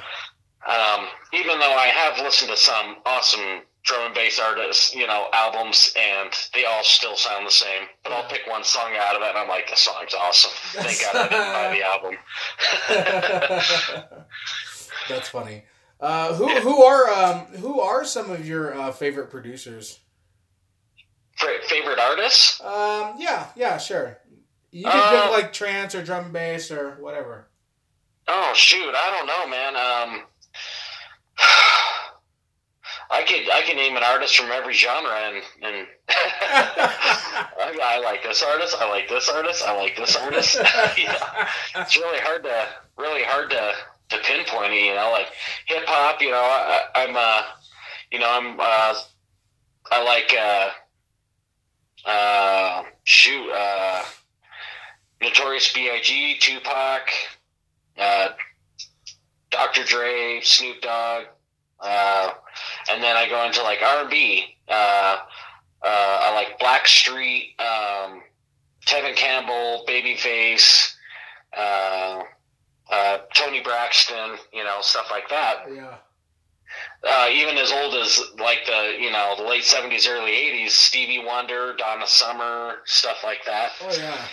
[0.67, 5.27] Um, even though I have listened to some awesome drum and bass artists, you know,
[5.31, 7.87] albums, and they all still sound the same.
[8.03, 10.51] But I'll pick one song out of it, and I'm like, the song's awesome.
[10.73, 11.83] Thank God I didn't buy the
[14.01, 14.17] album.
[15.09, 15.63] That's funny.
[15.99, 19.99] Uh, who who are um, who are some of your uh, favorite producers?
[21.67, 22.59] favorite artists?
[22.61, 24.17] Um, yeah, yeah, sure.
[24.71, 27.47] You can uh, pick like trance or drum and bass or whatever.
[28.27, 29.75] Oh shoot, I don't know, man.
[29.75, 30.23] Um,
[33.09, 38.21] I could I can name an artist from every genre, and and I, I, like
[38.23, 40.57] this artist, I like this artist, I like this artist.
[41.75, 43.73] It's really hard to really hard to
[44.09, 44.85] to pinpoint it.
[44.85, 45.27] You know, like
[45.67, 46.21] hip hop.
[46.21, 47.43] You know, I, I'm uh,
[48.11, 48.95] you know, I'm uh,
[49.91, 50.69] I like uh,
[52.07, 54.03] uh, shoot, uh,
[55.21, 57.09] Notorious B.I.G., Tupac,
[57.97, 58.29] uh,
[59.57, 59.83] Dr.
[59.85, 61.25] Dre, Snoop Dogg.
[61.79, 62.31] Uh,
[62.91, 64.55] and then I go into like R and B.
[64.67, 65.17] Uh,
[65.83, 68.21] uh, I like Blackstreet, um,
[68.85, 70.93] Tevin Campbell, Babyface,
[71.57, 72.21] uh,
[72.91, 75.65] uh, Toni Braxton, you know, stuff like that.
[75.73, 75.95] Yeah.
[77.07, 81.23] Uh, even as old as like the you know the late seventies, early eighties, Stevie
[81.25, 83.71] Wonder, Donna Summer, stuff like that.
[83.81, 84.27] Oh yeah.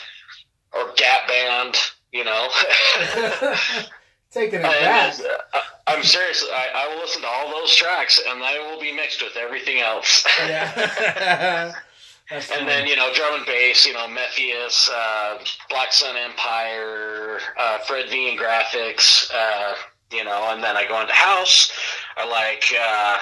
[0.73, 1.77] Or Gap Band,
[2.13, 2.49] you know.
[4.35, 5.15] Taking it back.
[5.21, 6.45] Uh, I'm serious.
[6.53, 9.79] I, I, will listen to all those tracks, and they will be mixed with everything
[9.79, 10.27] else.
[10.41, 11.73] Yeah.
[12.31, 15.39] and then you know drum and bass, you know Mefjus, uh,
[15.71, 19.75] Black Sun Empire, uh, Fred V and Graphics, uh,
[20.11, 21.73] you know, and then I go into house.
[22.17, 23.19] I like uh,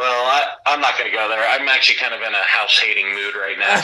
[0.00, 1.46] well, I, I'm not going to go there.
[1.46, 3.76] I'm actually kind of in a house hating mood right now.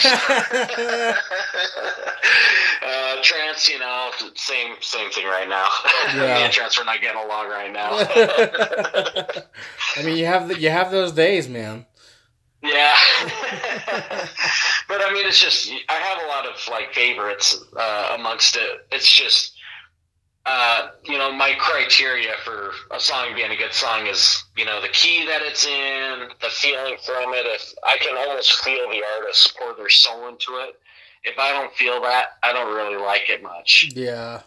[2.89, 5.69] uh, trance, you know, same same thing right now.
[6.15, 6.21] Yeah.
[6.39, 7.91] Me and trance are not getting along right now.
[9.97, 11.85] I mean, you have the, you have those days, man.
[12.63, 12.97] Yeah,
[14.89, 18.87] but I mean, it's just I have a lot of like favorites uh, amongst it.
[18.91, 19.53] It's just
[20.47, 24.81] uh, you know, my criteria for a song being a good song is, you know,
[24.81, 27.45] the key that it's in, the feeling from it.
[27.47, 30.79] If I can almost feel the artist pour their soul into it,
[31.25, 33.91] if I don't feel that, I don't really like it much.
[33.95, 34.43] Yeah.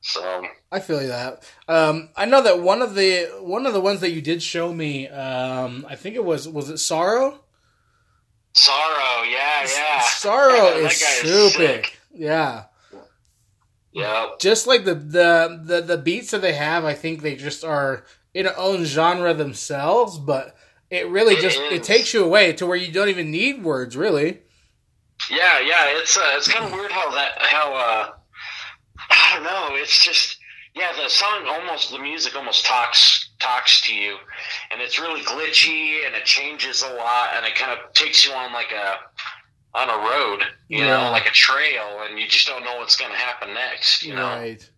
[0.00, 1.42] So I feel that.
[1.68, 4.72] Um, I know that one of the one of the ones that you did show
[4.72, 7.40] me, um, I think it was was it Sorrow.
[8.52, 10.00] Sorrow, yeah, yeah.
[10.00, 11.84] Sorrow is stupid.
[12.14, 12.64] Yeah.
[13.98, 14.28] Yeah.
[14.38, 18.04] Just like the, the the the beats that they have, I think they just are
[18.32, 20.56] in their own genre themselves, but
[20.90, 21.72] it really it just is.
[21.72, 24.40] it takes you away to where you don't even need words, really.
[25.30, 28.10] Yeah, yeah, it's uh, it's kind of weird how that how uh
[29.10, 30.38] I don't know, it's just
[30.76, 34.16] yeah, the song almost the music almost talks talks to you
[34.70, 38.32] and it's really glitchy and it changes a lot and it kind of takes you
[38.32, 38.96] on like a
[39.74, 41.04] on a road, you yeah.
[41.04, 44.04] know, like a trail, and you just don't know what's going to happen next.
[44.04, 44.68] You know, right?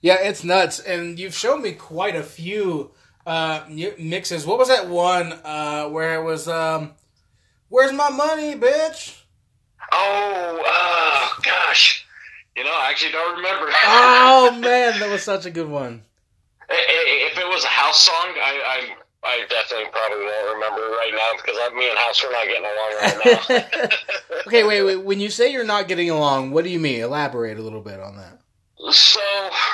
[0.00, 2.92] Yeah, it's nuts, and you've shown me quite a few
[3.26, 3.64] uh,
[3.98, 4.46] mixes.
[4.46, 6.92] What was that one uh, where it was, um,
[7.68, 9.20] "Where's my money, bitch"?
[9.92, 12.06] Oh, uh, gosh,
[12.56, 13.66] you know, I actually don't remember.
[13.84, 16.02] oh man, that was such a good one.
[16.68, 18.96] If it was a house song, I, I
[19.26, 22.64] I definitely probably won't remember right now because I, me and House are not getting
[22.64, 24.38] along right now.
[24.46, 24.96] okay, wait, wait.
[25.04, 27.00] When you say you're not getting along, what do you mean?
[27.00, 28.38] Elaborate a little bit on that.
[28.92, 29.20] So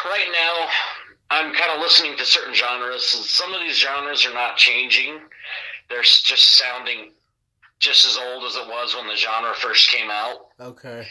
[0.07, 0.69] right now,
[1.31, 3.05] I'm kind of listening to certain genres.
[3.05, 5.21] Some of these genres are not changing;
[5.91, 7.13] they're just sounding
[7.79, 10.47] just as old as it was when the genre first came out.
[10.61, 11.07] Okay.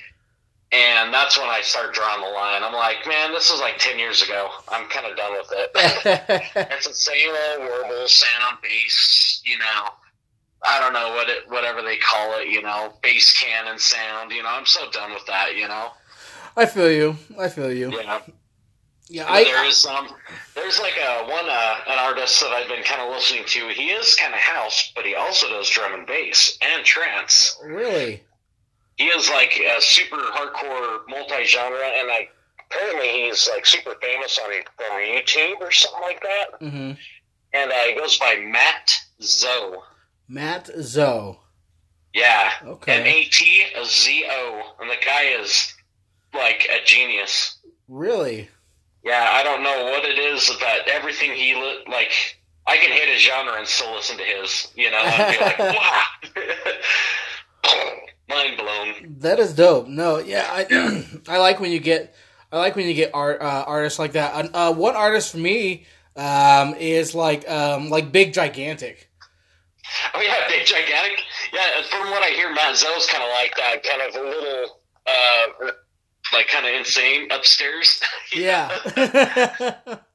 [0.73, 2.63] And that's when I start drawing the line.
[2.63, 4.49] I'm like, man, this was like 10 years ago.
[4.69, 5.71] I'm kind of done with it.
[6.71, 9.89] it's the same old warble sound bass, you know.
[10.63, 14.31] I don't know what it, whatever they call it, you know, bass cannon sound.
[14.31, 15.57] You know, I'm so done with that.
[15.57, 15.89] You know.
[16.55, 17.17] I feel you.
[17.37, 17.91] I feel you.
[17.91, 18.21] Yeah.
[19.09, 20.07] Yeah, I, there is um,
[20.55, 23.67] there's like a one uh, an artist that I've been kind of listening to.
[23.67, 27.59] He is kind of house, but he also does drum and bass and trance.
[27.61, 28.23] Really?
[29.01, 32.29] He is like a super hardcore multi-genre, and like
[32.69, 36.61] apparently he's like super famous on from YouTube or something like that.
[36.61, 36.91] Mm-hmm.
[37.53, 39.81] And uh, he goes by Mat Zo.
[40.27, 41.39] Mat Zo.
[42.13, 42.51] Yeah.
[42.63, 43.01] Okay.
[43.01, 45.73] M A T Z O, and the guy is
[46.35, 47.57] like a genius.
[47.87, 48.49] Really?
[49.03, 52.11] Yeah, I don't know what it is that everything he li- like.
[52.67, 55.57] I can hit his genre and still listen to his, you know, and be like,
[55.57, 56.03] wow.
[58.31, 59.15] mind blown.
[59.19, 59.87] That is dope.
[59.87, 62.15] No, yeah, I I like when you get
[62.51, 64.49] I like when you get art uh, artists like that.
[64.53, 69.11] Uh, one artist for me um, is like um, like Big Gigantic.
[70.13, 71.19] Oh yeah, big gigantic.
[71.53, 74.79] Yeah, from what I hear, Mat Zo's kind of like that, kind of a little,
[75.07, 75.71] uh,
[76.33, 78.01] like kind of insane upstairs.
[78.33, 78.69] Yeah.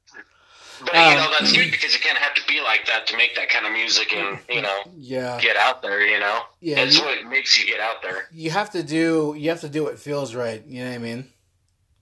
[0.85, 3.07] But you Um, know that's good because you kind of have to be like that
[3.09, 5.39] to make that kind of music and you know yeah.
[5.41, 6.05] get out there.
[6.07, 8.29] You know, Yeah, it's you- what makes you get out there.
[8.33, 10.63] You have to do you have to do what feels right.
[10.67, 11.33] You know what I mean?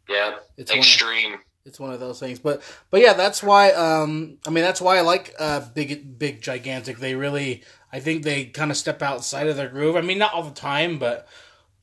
[0.08, 1.38] Yeah, It's one of- extreme.
[1.66, 2.60] It's one of those things, but
[2.90, 3.70] but yeah, that's why.
[3.72, 6.98] Um, I mean, that's why I like uh, big, big, gigantic.
[6.98, 9.96] They really, I think they kind of step outside of their groove.
[9.96, 11.26] I mean, not all the time, but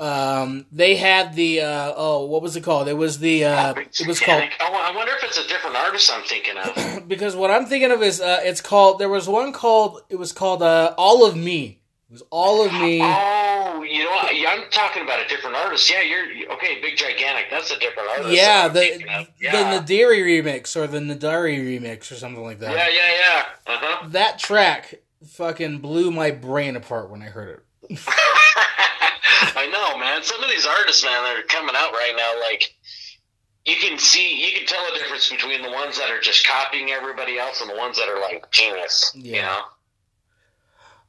[0.01, 2.87] um, they had the uh, oh, what was it called?
[2.87, 4.43] It was the uh, it was called.
[4.59, 7.07] I wonder if it's a different artist I'm thinking of.
[7.07, 8.97] because what I'm thinking of is uh, it's called.
[8.97, 10.01] There was one called.
[10.09, 11.81] It was called uh, All of Me.
[12.09, 12.99] It was All of Me.
[13.03, 14.33] Oh, you know, what?
[14.33, 15.91] I'm talking about a different artist.
[15.91, 16.81] Yeah, you're okay.
[16.81, 17.51] Big gigantic.
[17.51, 18.33] That's a different artist.
[18.33, 19.51] Yeah, the yeah.
[19.51, 22.71] the Nadiri remix or the Nadari remix or something like that.
[22.71, 23.43] yeah, yeah, yeah.
[23.67, 24.07] Uh huh.
[24.09, 24.95] That track
[25.27, 27.99] fucking blew my brain apart when I heard it.
[29.55, 30.23] I know, man.
[30.23, 32.73] Some of these artists, man, that are coming out right now, like
[33.65, 36.89] you can see, you can tell the difference between the ones that are just copying
[36.91, 39.11] everybody else and the ones that are like genius.
[39.15, 39.41] You Yeah.
[39.47, 39.61] know.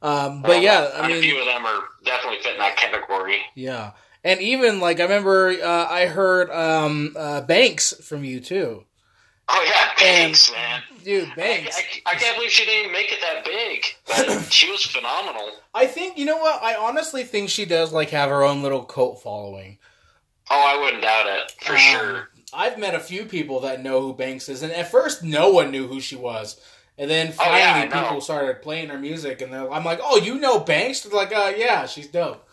[0.07, 3.37] Um, but yeah, I And a few of them are definitely fit in that category.
[3.55, 3.91] yeah,
[4.23, 8.83] and even like I remember uh, I heard um, uh, Banks from you too,
[9.49, 10.81] Oh yeah, Banks, man.
[11.03, 11.35] dude.
[11.35, 11.77] Banks.
[12.05, 14.39] I, I can't believe she didn't even make it that big.
[14.51, 15.49] She was phenomenal.
[15.73, 18.83] I think you know what I honestly think she does like have her own little
[18.83, 19.79] cult following.
[20.49, 22.29] Oh, I wouldn't doubt it for Um, sure.
[22.53, 25.71] I've met a few people that know who Banks is, and at first no one
[25.71, 26.59] knew who she was.
[26.97, 30.17] And then Oh, yeah, finally, people started playing her music, and they're, I'm like, "Oh,
[30.17, 32.47] you know Banks?" They're like, "Uh, yeah, she's dope."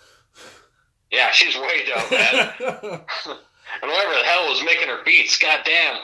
[1.13, 3.01] Yeah, she's way dope, man.
[3.83, 6.01] and whoever the hell was making her beats, goddamn.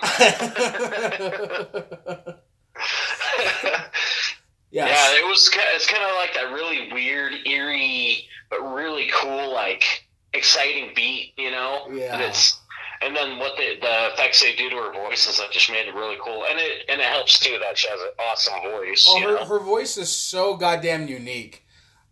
[4.71, 5.51] yeah, Yeah, it was.
[5.75, 11.51] It's kind of like that really weird, eerie, but really cool, like exciting beat, you
[11.51, 11.89] know.
[11.93, 12.15] Yeah.
[12.15, 12.59] And it's
[13.03, 15.89] and then what the the effects they do to her voice and stuff just made
[15.89, 16.45] it really cool.
[16.49, 19.07] And it and it helps too that she has an awesome voice.
[19.09, 19.45] Oh, her, know.
[19.45, 21.65] her voice is so goddamn unique.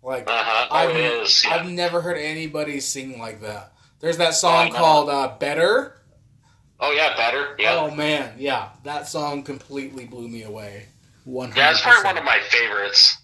[0.02, 0.68] Like Uh huh.
[0.70, 1.44] Oh, I've, is.
[1.44, 1.54] Yeah.
[1.56, 3.73] I've never heard anybody sing like that.
[4.04, 5.96] There's that song I called uh, "Better."
[6.78, 7.56] oh yeah, better.
[7.58, 7.76] Yeah.
[7.76, 10.88] Oh man, yeah, that song completely blew me away.
[11.24, 13.16] One yeah, it's probably one of my favorites.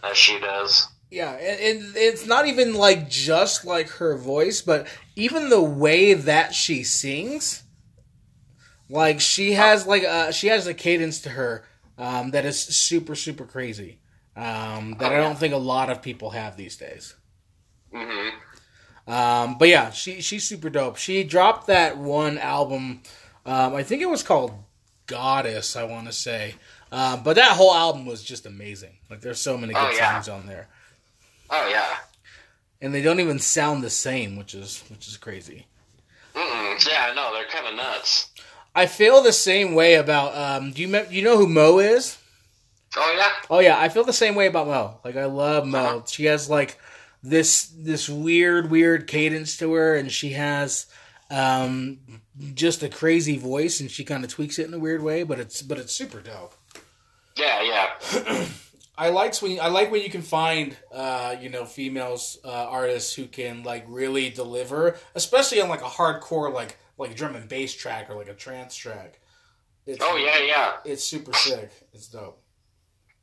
[0.00, 0.86] That she does.
[1.10, 6.54] Yeah, and, it's not even like just like her voice, but even the way that
[6.54, 7.64] she sings.
[8.88, 11.64] Like she has like a, she has a cadence to her
[11.98, 13.98] um, that is super super crazy.
[14.36, 17.16] Um, that Oh, I don't think a lot of people have these days.
[17.92, 18.28] hmm
[19.06, 20.96] Um, but yeah, she she's super dope.
[20.96, 23.02] She dropped that one album.
[23.44, 24.52] Um, I think it was called
[25.06, 25.74] Goddess.
[25.76, 26.54] I want to say,
[26.92, 28.92] uh, but that whole album was just amazing.
[29.10, 30.12] Like there's so many good Oh, yeah.
[30.20, 30.68] songs on there,
[31.50, 31.96] Oh yeah.
[32.80, 35.66] and they don't even sound the same, which is which is crazy.
[36.34, 36.88] Mm-mm.
[36.88, 38.30] Yeah, no, they're kind of nuts.
[38.74, 40.34] I feel the same way about.
[40.36, 42.18] Um, do you me- you know who Mo is?
[42.96, 43.30] Oh yeah.
[43.50, 44.98] Oh yeah, I feel the same way about Mo.
[45.04, 45.78] Like I love Mo.
[45.78, 46.00] Uh-huh.
[46.06, 46.78] She has like
[47.22, 50.86] this this weird weird cadence to her, and she has
[51.30, 51.98] um,
[52.54, 55.22] just a crazy voice, and she kind of tweaks it in a weird way.
[55.22, 56.54] But it's but it's super dope.
[57.36, 58.46] Yeah, yeah.
[58.98, 63.14] I likes when I like when you can find uh, you know females uh, artists
[63.14, 67.74] who can like really deliver, especially on like a hardcore like like drum and bass
[67.74, 69.20] track or like a trance track.
[69.86, 70.72] It's, Oh yeah, yeah.
[70.84, 71.70] it's super sick.
[71.92, 72.40] It's dope.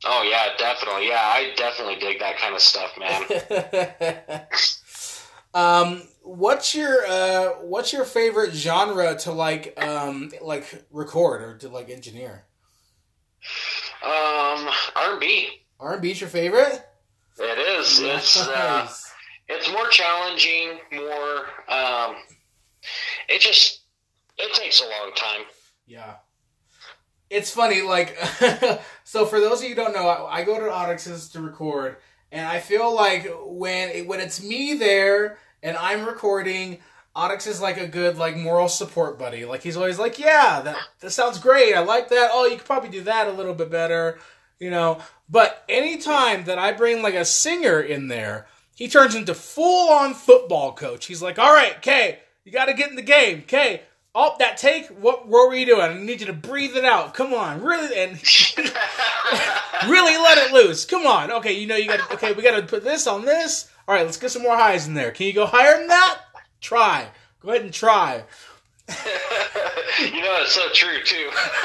[0.04, 1.08] Oh yeah, definitely.
[1.08, 4.46] Yeah, I definitely dig that kind of stuff, man.
[5.54, 11.68] um, what's your uh, what's your favorite genre to like um, like record or to
[11.68, 12.44] like engineer?
[14.02, 15.48] um, R and B.
[15.78, 16.86] R and B's your favorite?
[17.38, 18.00] It is.
[18.00, 18.88] It's uh,
[19.48, 20.78] it's more challenging.
[20.92, 21.46] More.
[21.68, 22.16] Um,
[23.28, 23.82] it just
[24.38, 25.42] it takes a long time.
[25.86, 26.14] Yeah.
[27.30, 28.18] It's funny, like,
[29.04, 31.96] so for those of you don't know, I, I go to Onyx's to record,
[32.32, 36.78] and I feel like when when it's me there and I'm recording,
[37.14, 39.44] Onyx is like a good like moral support buddy.
[39.44, 41.74] Like he's always like, "Yeah, that that sounds great.
[41.74, 42.30] I like that.
[42.32, 44.18] Oh, you could probably do that a little bit better."
[44.58, 49.34] You know, but anytime that I bring like a singer in there, he turns into
[49.34, 51.06] full on football coach.
[51.06, 53.82] He's like, "All right, okay, you got to get in the game, okay."
[54.12, 54.88] Oh, that take.
[54.88, 55.82] What, what were you doing?
[55.82, 57.14] I need you to breathe it out.
[57.14, 58.12] Come on, really, and
[59.88, 60.84] really let it loose.
[60.84, 61.30] Come on.
[61.30, 62.10] Okay, you know you got.
[62.12, 63.70] Okay, we got to put this on this.
[63.86, 65.12] All right, let's get some more highs in there.
[65.12, 66.20] Can you go higher than that?
[66.60, 67.08] Try.
[67.40, 68.24] Go ahead and try.
[68.88, 71.30] you know, it's so true too.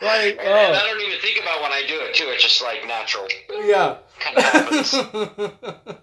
[0.00, 0.72] like, And, and oh.
[0.72, 2.24] I oh, don't even think about when I do it too.
[2.28, 3.28] It's just like natural.
[3.50, 3.98] yeah.
[4.18, 5.98] Kind of happens.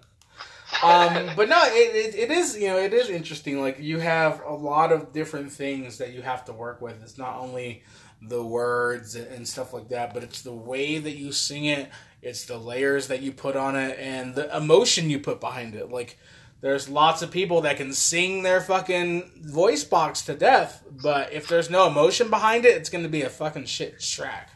[0.82, 3.60] Um, but no, it, it, it is you know it is interesting.
[3.60, 7.02] Like you have a lot of different things that you have to work with.
[7.02, 7.82] It's not only
[8.20, 11.90] the words and, stuff like that, but it's the way that you sing it.
[12.20, 15.90] It's the layers that you put on it and the emotion you put behind it.
[15.90, 16.18] Like
[16.60, 21.48] there's lots of people that can sing their fucking voice box to death, but if
[21.48, 24.51] there's no emotion behind it, it's going to be a fucking shit track.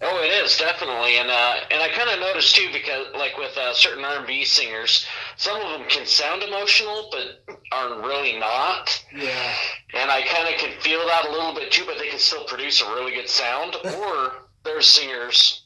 [0.00, 3.56] Oh, it is definitely, and uh, and I kind of noticed too because like with
[3.56, 5.04] uh, certain R and B singers,
[5.36, 9.52] some of them can sound emotional but are really not, Yeah.
[9.94, 11.84] and I kind of can feel that a little bit too.
[11.84, 13.74] But they can still produce a really good sound.
[13.84, 14.32] or
[14.62, 15.64] there's singers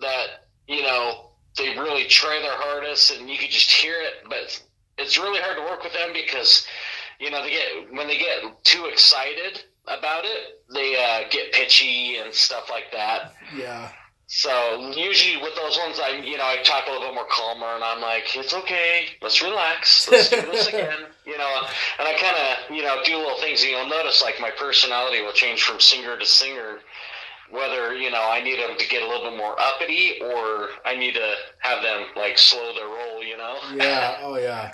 [0.00, 4.62] that you know they really try their hardest, and you could just hear it, but
[4.96, 6.66] it's really hard to work with them because
[7.20, 12.16] you know they get when they get too excited about it, they uh, get pitchy
[12.16, 13.34] and stuff like that.
[13.56, 13.90] Yeah.
[14.26, 17.74] So usually with those ones, I you know I talk a little bit more calmer,
[17.74, 21.60] and I'm like, it's okay, let's relax, let's do this again, you know.
[21.98, 25.20] And I kind of you know do little things, and you'll notice like my personality
[25.20, 26.78] will change from singer to singer,
[27.50, 30.96] whether you know I need them to get a little bit more uppity, or I
[30.96, 33.56] need to have them like slow their roll, you know.
[33.76, 34.18] Yeah.
[34.22, 34.72] Oh yeah.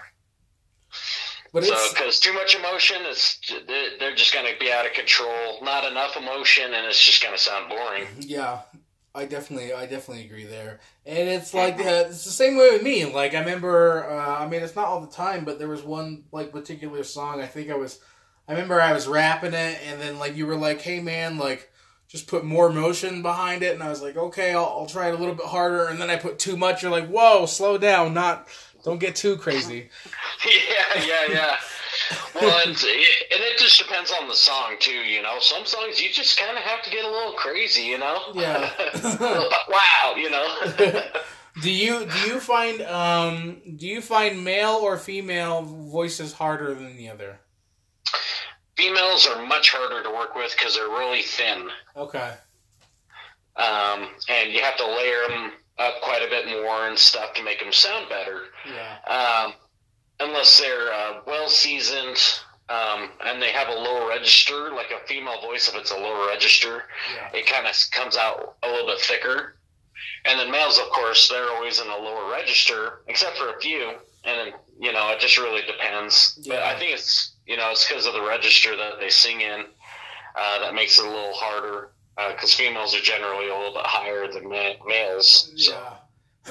[1.53, 4.92] But So, because too much emotion is, they're- they're just going to be out of
[4.92, 5.59] control.
[5.62, 8.07] Not enough emotion, and it's just going to sound boring.
[8.20, 8.61] Yeah,
[9.14, 10.78] I definitely, I definitely agree there.
[11.07, 13.05] And it's like uh, it's the same way with me.
[13.12, 16.24] Like I remember, uh, I mean, it's not all the time, but there was one
[16.30, 17.40] like particular song.
[17.40, 17.98] I think I was,
[18.46, 21.66] I remember I was rapping it, and then like you were like, "Hey man, like."
[22.09, 25.14] Just put more emotion behind it, and I was like, "Okay, I'll, I'll try it
[25.14, 26.82] a little bit harder." And then I put too much.
[26.82, 28.14] You're like, "Whoa, slow down!
[28.14, 28.48] Not,
[28.84, 29.90] don't get too crazy."
[30.46, 31.56] yeah, yeah, yeah.
[32.34, 34.92] Well, and, and it just depends on the song too.
[34.92, 37.82] You know, some songs you just kind of have to get a little crazy.
[37.82, 38.18] You know.
[38.34, 38.70] Yeah.
[39.68, 40.14] wow.
[40.16, 41.02] You know.
[41.60, 46.96] Do you do you find um do you find male or female voices harder than
[46.96, 47.40] the other?
[48.76, 51.68] Females are much harder to work with because they're really thin.
[51.96, 52.32] Okay.
[53.56, 57.42] um, and you have to layer them up quite a bit more and stuff to
[57.42, 58.42] make them sound better.
[58.68, 58.98] Yeah.
[59.46, 59.54] Um,
[60.20, 62.18] unless they're uh, well seasoned
[62.68, 66.28] um, and they have a lower register, like a female voice, if it's a lower
[66.28, 67.38] register, Yeah.
[67.40, 69.56] it kind of comes out a little bit thicker.
[70.26, 73.94] And then males, of course, they're always in a lower register, except for a few.
[74.24, 76.38] And then, you know, it just really depends.
[76.46, 79.64] But I think it's, you know, it's because of the register that they sing in
[80.38, 81.92] uh, that makes it a little harder.
[82.28, 85.52] Because females are generally a little bit higher than ma- males.
[85.56, 85.72] So.
[85.72, 85.96] Yeah.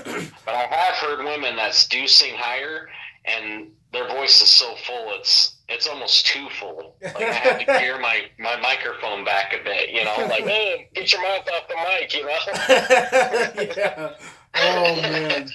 [0.45, 2.89] But I have heard women that do sing higher,
[3.25, 6.95] and their voice is so full, it's it's almost too full.
[7.01, 10.89] Like I have to gear my, my microphone back a bit, you know, like, hey,
[10.95, 13.73] get your mouth off the mic, you know.
[13.77, 14.13] yeah.
[14.55, 15.49] Oh man.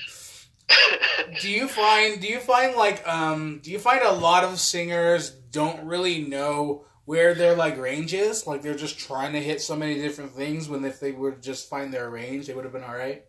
[1.41, 5.31] Do you find do you find like um do you find a lot of singers
[5.31, 8.47] don't really know where their like range is?
[8.47, 11.69] Like they're just trying to hit so many different things when if they would just
[11.69, 13.25] find their range, they would have been all right.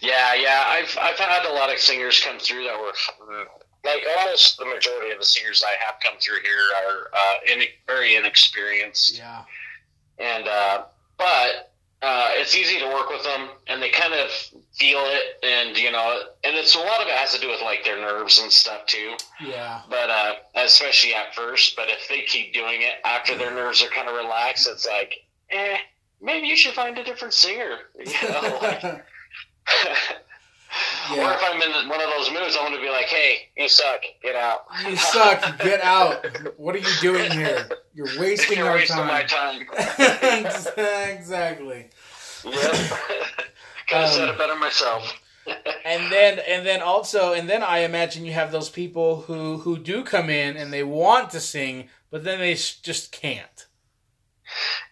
[0.00, 2.92] yeah, yeah, I've I've had a lot of singers come through that were
[3.84, 7.62] like almost the majority of the singers I have come through here are uh, in,
[7.86, 9.18] very inexperienced.
[9.18, 9.44] Yeah.
[10.18, 10.84] and uh,
[11.16, 11.69] but
[12.02, 14.30] uh, it's easy to work with them, and they kind of
[14.74, 17.60] feel it, and you know, and it's a lot of it has to do with
[17.60, 19.14] like their nerves and stuff too.
[19.44, 19.82] Yeah.
[19.88, 23.88] But uh, especially at first, but if they keep doing it after their nerves are
[23.88, 25.14] kind of relaxed, it's like,
[25.50, 25.76] eh,
[26.22, 27.78] maybe you should find a different singer.
[27.98, 28.82] You know, like,
[31.12, 31.34] or Yeah.
[31.34, 34.00] if I'm in one of those moods, I'm going to be like, hey, you suck,
[34.22, 34.60] get out.
[34.88, 35.58] You suck.
[35.60, 36.26] Get out.
[36.58, 37.68] What are you doing here?
[37.94, 39.06] You're wasting You're our wasting time.
[39.06, 39.66] my time.
[41.16, 41.90] exactly.
[42.44, 42.54] Yep.
[43.88, 45.12] Could have said Um, it better myself.
[45.84, 49.78] And then and then also and then I imagine you have those people who who
[49.78, 53.66] do come in and they want to sing, but then they just can't.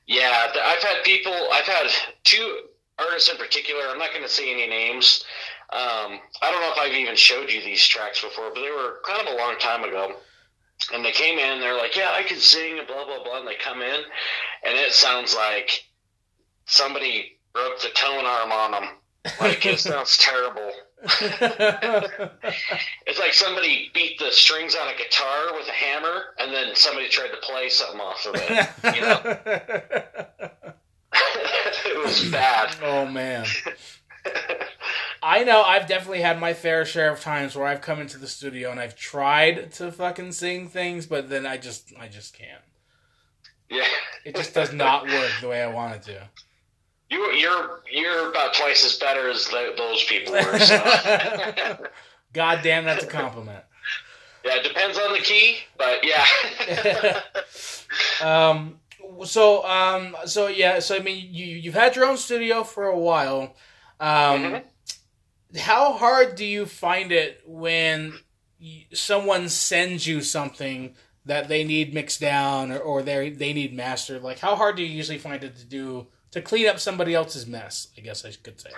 [0.06, 1.32] Yeah, I've had people.
[1.52, 1.86] I've had
[2.24, 2.60] two
[2.98, 3.82] artists in particular.
[3.88, 5.24] I'm not going to say any names.
[5.70, 9.00] Um, I don't know if I've even showed you these tracks before, but they were
[9.06, 10.14] kind of a long time ago.
[10.94, 11.60] And they came in.
[11.60, 13.40] They're like, "Yeah, I can sing," and blah blah blah.
[13.40, 14.00] And they come in,
[14.64, 15.84] and it sounds like
[16.66, 18.84] somebody broke the tone arm on them.
[19.40, 20.70] Like it sounds terrible.
[23.06, 27.08] It's like somebody beat the strings on a guitar with a hammer, and then somebody
[27.08, 28.50] tried to play something off of it.
[28.94, 29.20] You know,
[31.86, 32.74] it was bad.
[32.82, 33.46] oh man.
[35.22, 38.28] I know I've definitely had my fair share of times where I've come into the
[38.28, 42.62] studio and I've tried to fucking sing things, but then I just I just can't.
[43.68, 43.84] Yeah.
[44.24, 46.28] It just does not work the way I want it to.
[47.10, 50.58] You, you're you're about twice as better as the, those people were.
[50.58, 51.86] So.
[52.32, 53.64] God damn, that's a compliment.
[54.44, 57.22] yeah, it depends on the key, but yeah.
[58.22, 58.80] Um,
[59.24, 62.98] so um, so yeah, so I mean, you you've had your own studio for a
[62.98, 63.54] while.
[64.00, 64.64] Um, Mhm.
[65.60, 68.18] how hard do you find it when
[68.92, 70.94] someone sends you something
[71.24, 74.22] that they need mixed down or, or they they need mastered?
[74.22, 77.46] Like, how hard do you usually find it to do to clean up somebody else's
[77.46, 77.88] mess?
[77.96, 78.70] I guess I could say.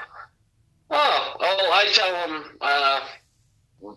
[0.90, 3.00] Oh, oh, I tell them uh,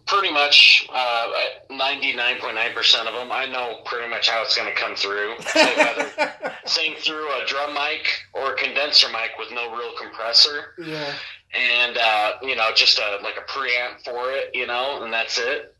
[0.05, 1.31] pretty much uh,
[1.69, 3.31] 99.9% of them.
[3.31, 5.35] I know pretty much how it's going to come through.
[6.65, 11.13] So sing through a drum mic or a condenser mic with no real compressor, yeah.
[11.53, 15.37] and uh, you know, just a like a preamp for it, you know, and that's
[15.37, 15.75] it.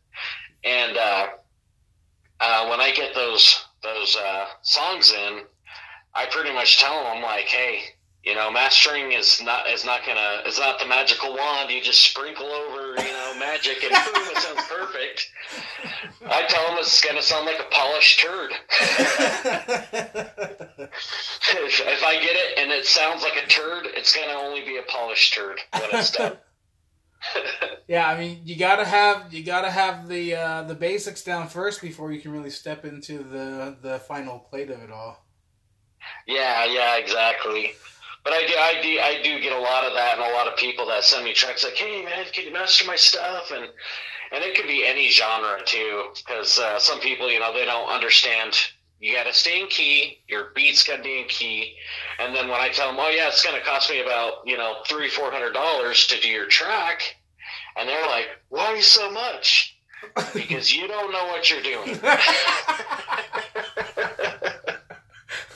[0.62, 1.26] And uh,
[2.40, 5.40] uh, when I get those those uh, songs in,
[6.14, 7.80] I pretty much tell them, I'm like, hey,
[8.24, 11.70] you know, mastering is not is not gonna it's not the magical wand.
[11.70, 15.30] You just sprinkle over, you know, magic and boom, it sounds perfect.
[16.26, 18.52] I tell them it's gonna sound like a polished turd.
[21.52, 24.78] if, if I get it and it sounds like a turd, it's gonna only be
[24.78, 26.38] a polished turd when it's done.
[27.88, 31.82] yeah, I mean, you gotta have you gotta have the uh, the basics down first
[31.82, 35.26] before you can really step into the the final plate of it all.
[36.26, 37.72] Yeah, yeah, exactly.
[38.24, 40.48] But I do, I do, I do get a lot of that, and a lot
[40.48, 43.68] of people that send me tracks like, "Hey, man, can you master my stuff?" And
[44.32, 47.88] and it could be any genre too, because uh, some people, you know, they don't
[47.88, 48.56] understand.
[48.98, 50.22] You got to stay in key.
[50.26, 51.76] Your beats got to be in key.
[52.18, 54.56] And then when I tell them, "Oh yeah, it's going to cost me about you
[54.56, 57.02] know three, four hundred dollars to do your track,"
[57.76, 59.76] and they're like, "Why so much?"
[60.32, 62.00] because you don't know what you're doing.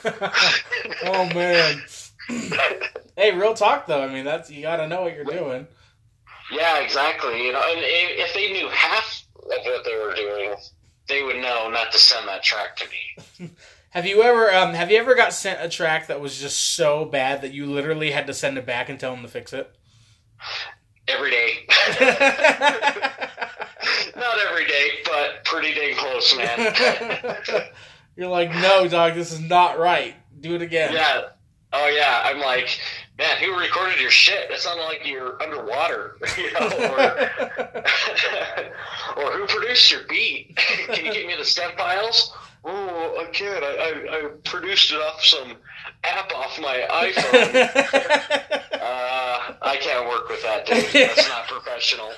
[1.04, 1.82] oh man.
[2.28, 4.02] Hey, real talk though.
[4.02, 5.66] I mean, that's you gotta know what you're doing.
[6.52, 7.46] Yeah, exactly.
[7.46, 10.54] You know, and if they knew half of what they were doing,
[11.08, 13.50] they would know not to send that track to me.
[13.90, 17.06] Have you ever um have you ever got sent a track that was just so
[17.06, 19.74] bad that you literally had to send it back and tell them to fix it?
[21.08, 21.66] Every day.
[24.14, 26.74] Not every day, but pretty dang close, man.
[28.16, 30.14] You're like, no, dog, this is not right.
[30.38, 30.92] Do it again.
[30.92, 31.28] yeah.
[31.72, 32.22] Oh yeah.
[32.24, 32.78] I'm like,
[33.18, 34.48] man, who recorded your shit?
[34.48, 37.00] That sounded like you're underwater, you know, or,
[39.22, 40.56] or who produced your beat?
[40.56, 42.32] Can you get me the stem files?
[42.64, 43.62] Oh, I can't.
[43.62, 45.56] I, I, I produced it off some
[46.04, 47.70] app off my iPhone.
[48.74, 50.84] Uh, I can't work with that, dude.
[50.92, 52.10] That's not professional.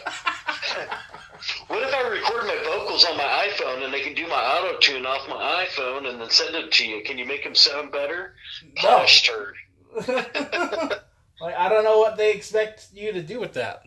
[1.70, 4.76] What if I record my vocals on my iPhone and they can do my auto
[4.80, 7.04] tune off my iPhone and then send it to you?
[7.04, 8.34] Can you make them sound better?
[8.82, 9.06] No.
[9.06, 9.54] Turd.
[11.40, 13.84] like I don't know what they expect you to do with that.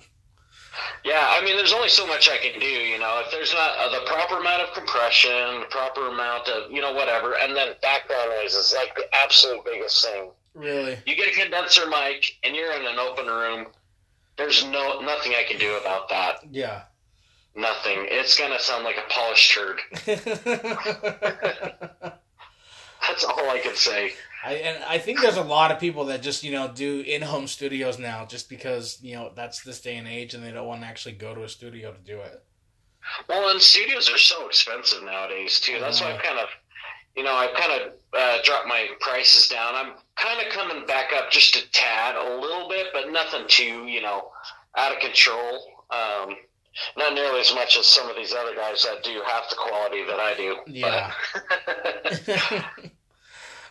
[1.04, 3.22] Yeah, I mean, there's only so much I can do, you know.
[3.26, 6.94] If there's not uh, the proper amount of compression, the proper amount of, you know,
[6.94, 10.32] whatever, and then background noise is like the absolute biggest thing.
[10.56, 10.98] Really.
[11.06, 13.68] You get a condenser mic and you're in an open room.
[14.38, 16.40] There's no nothing I can do about that.
[16.50, 16.84] Yeah.
[17.56, 18.08] Nothing.
[18.10, 19.80] It's gonna sound like a polished turd.
[23.08, 24.14] That's all I can say.
[24.46, 27.48] I, and I think there's a lot of people that just you know do in-home
[27.48, 30.82] studios now, just because you know that's this day and age, and they don't want
[30.82, 32.44] to actually go to a studio to do it.
[33.28, 35.78] Well, and studios are so expensive nowadays too.
[35.80, 36.48] That's why I've kind of,
[37.16, 39.76] you know, I've kind of uh, dropped my prices down.
[39.76, 43.86] I'm kind of coming back up just a tad, a little bit, but nothing too,
[43.86, 44.32] you know,
[44.78, 45.68] out of control.
[45.92, 46.36] Um,
[46.98, 50.04] not nearly as much as some of these other guys that do half the quality
[50.06, 50.58] that I do.
[50.68, 51.12] Yeah.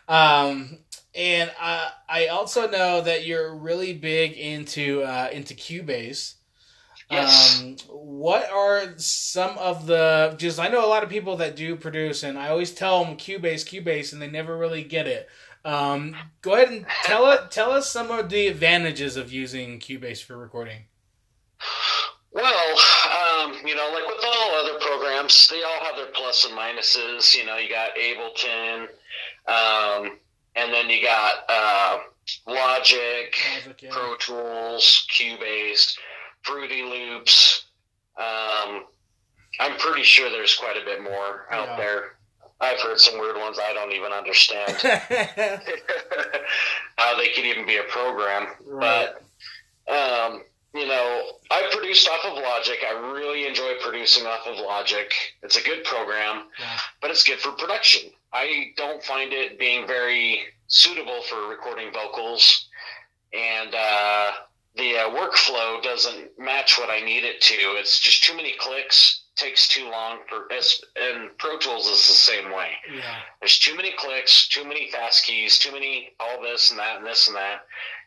[0.08, 0.78] Um,
[1.14, 6.34] and uh, I also know that you're really big into uh, into Cubase.
[7.10, 7.62] Yes.
[7.62, 10.34] Um, what are some of the?
[10.38, 13.16] Just I know a lot of people that do produce, and I always tell them
[13.16, 15.28] Cubase, Cubase, and they never really get it.
[15.64, 17.50] Um, go ahead and tell it.
[17.50, 20.84] Tell us some of the advantages of using Cubase for recording.
[22.34, 22.78] Well,
[23.44, 27.34] um, you know, like with all other programs, they all have their plus and minuses.
[27.36, 28.82] You know, you got Ableton,
[29.46, 30.18] um,
[30.56, 31.98] and then you got uh,
[32.46, 33.34] Logic,
[33.66, 33.90] Logic, yeah.
[33.90, 35.96] Pro Tools, Cubase,
[36.42, 37.64] Fruity Loops.
[38.16, 38.84] Um,
[39.60, 41.76] I'm pretty sure there's quite a bit more out Yeah.
[41.76, 42.04] there.
[42.60, 44.70] I've heard some weird ones I don't even understand
[46.96, 48.46] how they could even be a program.
[48.66, 49.08] right.
[49.86, 50.42] But um,
[50.74, 52.78] you know, I produced off of Logic.
[52.88, 55.12] I really enjoy producing off of Logic.
[55.42, 56.78] It's a good program, Yeah.
[57.00, 58.10] but it's good for production.
[58.32, 62.68] I don't find it being very suitable for recording vocals,
[63.34, 64.32] and uh,
[64.76, 67.54] the uh, workflow doesn't match what I need it to.
[67.54, 69.18] It's just too many clicks.
[69.34, 70.46] Takes too long for
[70.96, 72.68] and Pro Tools is the same way.
[72.94, 73.16] Yeah.
[73.40, 77.06] There's too many clicks, too many fast keys, too many all this and that and
[77.06, 77.62] this and that,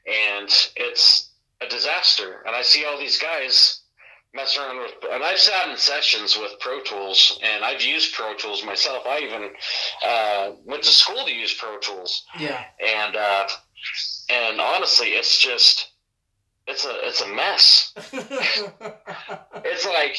[0.05, 1.32] and it's
[1.62, 2.43] a disaster.
[2.45, 3.82] And I see all these guys
[4.34, 8.34] messing around with, and I've sat in sessions with Pro Tools, and I've used Pro
[8.36, 9.03] Tools myself.
[9.08, 9.49] I even
[10.06, 12.62] uh, went to school to use Pro Tools, Yeah.
[12.86, 13.47] and uh,
[14.30, 15.91] and honestly, it's just
[16.68, 17.93] it's a it's a mess.
[19.64, 20.18] It's like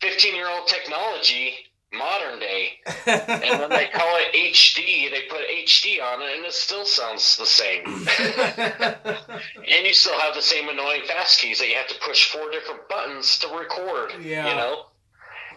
[0.00, 1.54] 15 year old technology,
[1.96, 2.80] modern day.
[3.06, 7.36] And when they call it HD, they put HD on it, and it still sounds
[7.36, 7.84] the same.
[7.86, 12.50] and you still have the same annoying fast keys that you have to push four
[12.50, 14.12] different buttons to record.
[14.22, 14.48] Yeah.
[14.48, 14.86] You know,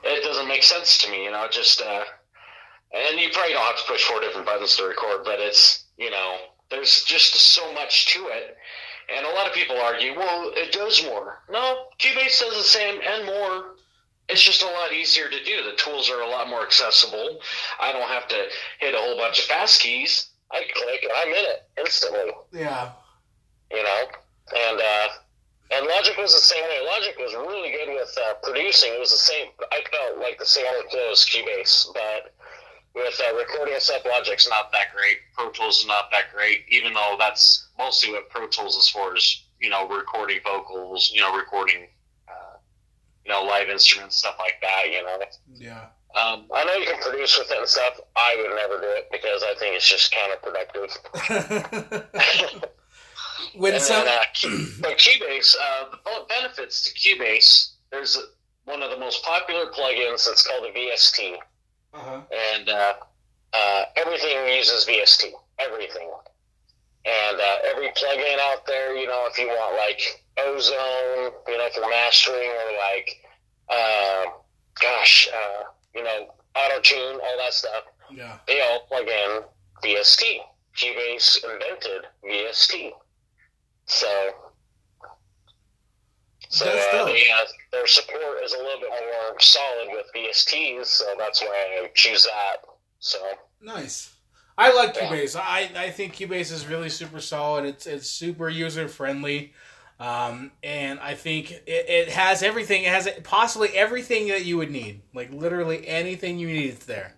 [0.03, 1.25] it doesn't make sense to me.
[1.25, 2.03] You know, just uh,
[2.93, 6.11] and you probably don't have to push four different buttons to record, but it's you
[6.11, 6.37] know,
[6.69, 8.57] there's just so much to it.
[9.15, 11.41] And a lot of people argue, well, it does more.
[11.49, 13.76] No, Cubase does the same and more.
[14.29, 15.63] It's just a lot easier to do.
[15.63, 17.39] The tools are a lot more accessible.
[17.79, 18.45] I don't have to
[18.79, 20.29] hit a whole bunch of fast keys.
[20.51, 22.91] I click and I'm in it instantly, yeah.
[23.71, 24.03] you know?
[24.55, 25.07] And, uh,
[25.71, 26.79] and Logic was the same way.
[26.85, 28.93] Logic was really good with uh, producing.
[28.93, 29.47] It was the same.
[29.71, 32.33] I felt like the same workflow as Cubase, but
[32.95, 35.17] with uh, recording and stuff, Logic's not that great.
[35.35, 39.15] Pro Tools is not that great, even though that's mostly what Pro Tools is for.
[39.15, 41.87] Is you know recording vocals, you know recording,
[43.27, 44.83] you know live instruments, stuff like that.
[44.91, 45.19] You know,
[45.55, 45.85] Yeah.
[46.15, 47.99] um, I know you can produce with it and stuff.
[48.15, 50.91] I would never do it because I think it's just counterproductive.
[53.55, 58.17] when And some then, uh, Q- but Cubase, uh, the benefits to Cubase, there's
[58.65, 61.35] one of the most popular plugins that's called a VST,
[61.93, 62.21] uh-huh.
[62.53, 62.93] and uh,
[63.53, 66.09] uh, everything uses VST, everything.
[67.07, 71.69] And uh, every plugin out there, you know, if you want like Ozone, you know,
[71.73, 73.23] for mastering, or like,
[73.69, 74.23] uh,
[74.81, 75.63] gosh, uh,
[75.95, 78.37] you know, Auto Tune, all that stuff, yeah.
[78.45, 79.41] they all plug in
[79.83, 80.21] VST.
[80.75, 82.91] Cubase invented VST.
[83.85, 84.07] So,
[86.49, 91.05] so uh, they, uh, their support is a little bit more solid with VSTs, so
[91.17, 92.57] that's why I choose that.
[92.99, 93.17] So,
[93.61, 94.13] Nice.
[94.57, 95.07] I like Yeah.
[95.09, 95.35] Cubase.
[95.35, 97.65] I, I think Cubase is really super solid.
[97.65, 99.53] It's it's super user friendly,
[99.99, 102.83] um, and I think it, it has everything.
[102.83, 105.01] It has possibly everything that you would need.
[105.13, 107.13] Like literally anything you need, it's there.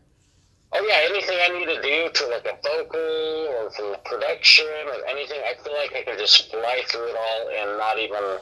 [0.73, 5.05] oh yeah, anything I need to do to like a vocal or for production or
[5.09, 8.39] anything, I feel like I can just fly through it all and not even,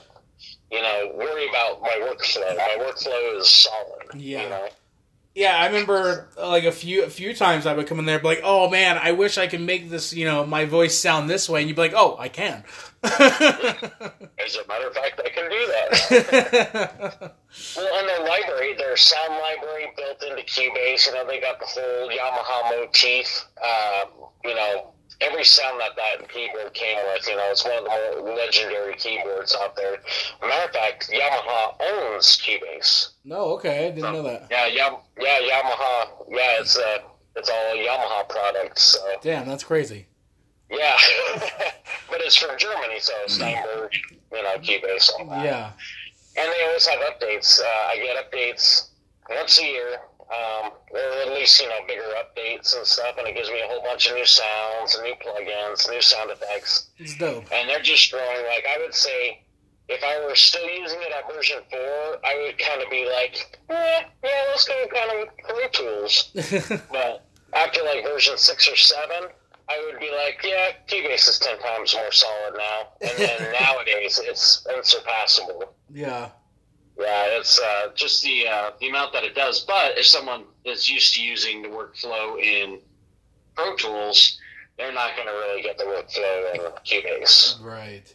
[0.72, 2.58] you know, worry about my workflow.
[2.58, 4.14] My workflow is solid.
[4.16, 4.44] Yeah.
[4.44, 4.68] You know?
[5.38, 8.24] Yeah, I remember like a few a few times I would come in there and
[8.24, 11.30] be like, "Oh man, I wish I could make this, you know, my voice sound
[11.30, 12.64] this way," and you'd be like, "Oh, I can."
[13.04, 17.34] As a matter of fact, I can do that.
[17.76, 21.66] Well, in their library, their sound library built into Cubase, you know, they got the
[21.66, 23.46] whole Yamaha motif.
[23.64, 24.10] Um,
[24.44, 28.22] you know, every sound that that keyboard came with, you know, it's one of the
[28.24, 29.98] more legendary keyboards out there.
[30.42, 33.10] Matter of fact, Yamaha owns Cubase.
[33.26, 34.48] no, okay, I didn't know that.
[34.52, 36.08] Yeah, Yam- yeah, Yamaha.
[36.30, 37.00] Yeah, it's uh,
[37.36, 38.82] it's all Yamaha products.
[38.82, 40.08] So Damn, that's crazy.
[40.70, 40.98] yeah,
[42.10, 43.94] but it's from Germany, so Steinberg,
[44.34, 45.10] you know, Cubase.
[45.20, 45.46] All that.
[45.46, 45.72] Yeah,
[46.38, 47.60] And they always have updates.
[47.60, 48.90] Uh, I get updates
[49.30, 50.00] once a year,
[50.32, 53.68] um, or at least you know bigger updates and stuff, and it gives me a
[53.68, 57.46] whole bunch of new sounds and new plugins, new sound effects, it's dope.
[57.54, 58.46] and they're just growing.
[58.46, 59.42] Like I would say,
[59.90, 63.60] if I were still using it at version four, I would kind of be like,
[63.70, 66.82] eh, yeah, let's go kind of with Pro Tools.
[66.92, 69.30] But after like version six or seven.
[69.70, 74.18] I would be like, yeah, Cubase is ten times more solid now, and then nowadays
[74.24, 75.74] it's unsurpassable.
[75.94, 76.30] yeah,
[77.00, 79.62] Yeah, it's uh, just the uh, the amount that it does.
[79.62, 82.80] But if someone is used to using the workflow in
[83.56, 84.40] Pro Tools,
[84.78, 87.62] they're not going to really get the workflow in Cubase.
[87.64, 88.14] right.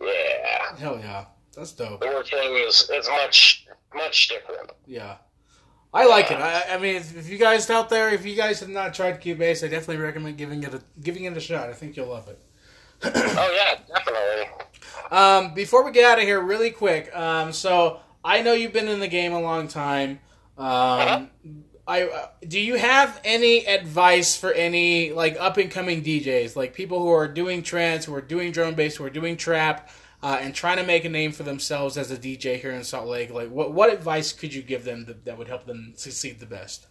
[0.00, 2.00] Yeah, Hell yeah, that's dope.
[2.00, 4.70] the workflow is is much much different.
[4.86, 5.16] Yeah.
[5.92, 6.36] I like it.
[6.38, 9.20] I, I mean, if, if you guys out there, if you guys have not tried
[9.20, 11.68] Cubase, I definitely recommend giving it a giving it a shot.
[11.68, 12.38] I think you'll love it.
[13.02, 14.66] Oh yeah, definitely.
[15.10, 17.14] Um, before we get out of here, really quick.
[17.16, 20.20] Um, so I know you've been in the game a long time.
[20.58, 21.30] Um,
[21.86, 26.74] I uh, do you have any advice for any like up and coming DJs, like
[26.74, 29.90] people who are doing trance, who are doing drum bass, who are doing trap?
[30.22, 33.08] uh, and trying to make a name for themselves as a DJ here in Salt
[33.08, 36.40] Lake, like what what advice could you give them that, that would help them succeed
[36.40, 36.86] the best?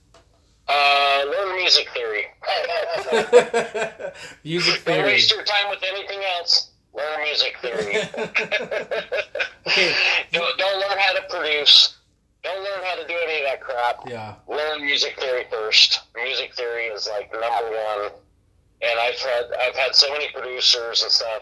[0.67, 2.25] Uh, learn music theory.
[4.43, 5.03] music Don't theory.
[5.03, 6.71] waste your time with anything else.
[6.93, 7.97] Learn music theory.
[9.67, 9.93] Okay.
[12.43, 12.99] Don't, don't learn how to.
[12.99, 14.07] Don't learn how to do any of that crap.
[14.07, 14.35] Yeah.
[14.47, 16.01] Learn music theory first.
[16.15, 18.11] Music theory is like number one.
[18.81, 21.41] And I've had I've had so many producers and stuff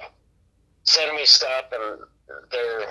[0.84, 2.00] send me stuff, and
[2.52, 2.82] they're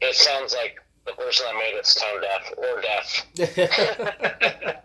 [0.00, 3.26] it sounds like the person that made it's tone deaf or deaf.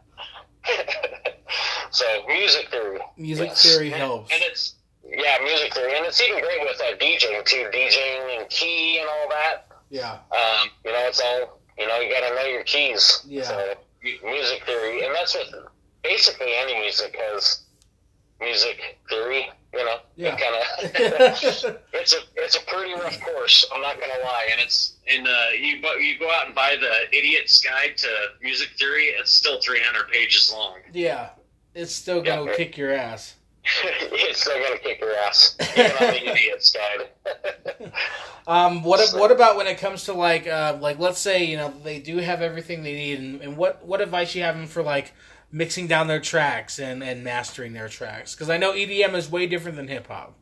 [1.91, 2.99] so music theory.
[3.17, 3.63] music Yes.
[3.63, 4.31] theory helps.
[4.33, 4.75] And it's
[5.07, 9.07] yeah, music theory, and it's even great with uh, DJing too, DJing and key and
[9.07, 9.67] all that.
[9.89, 10.13] Yeah.
[10.31, 11.99] Um, you know, it's all you know.
[11.99, 13.21] You got to know your keys.
[13.27, 13.43] Yeah.
[13.43, 13.73] So,
[14.23, 15.71] music theory, and that's what
[16.03, 17.61] basically any music has
[18.39, 19.49] music theory.
[19.73, 20.37] You know, Yeah.
[20.37, 20.65] kind of.
[21.93, 23.65] it's a it's a pretty rough course.
[23.73, 26.77] I'm not gonna lie, and it's And uh, you bu- you go out and buy
[26.79, 28.07] the Idiot's Guide to
[28.41, 29.07] Music Theory.
[29.07, 30.77] It's still 300 pages long.
[30.93, 31.29] yeah.
[31.75, 32.55] It's still gonna Yeah.
[32.57, 33.35] kick your ass.
[33.83, 35.55] it's still gonna kick your ass.
[35.77, 37.91] Even on the idiot's guide.
[38.47, 41.57] Um, what So- what about when it comes to like uh, like let's say you
[41.57, 44.67] know they do have everything they need, and, and what what advice you have them
[44.67, 45.13] for like
[45.51, 48.33] mixing down their tracks and, and mastering their tracks?
[48.33, 50.33] Because I know EDM is way different than hip hop.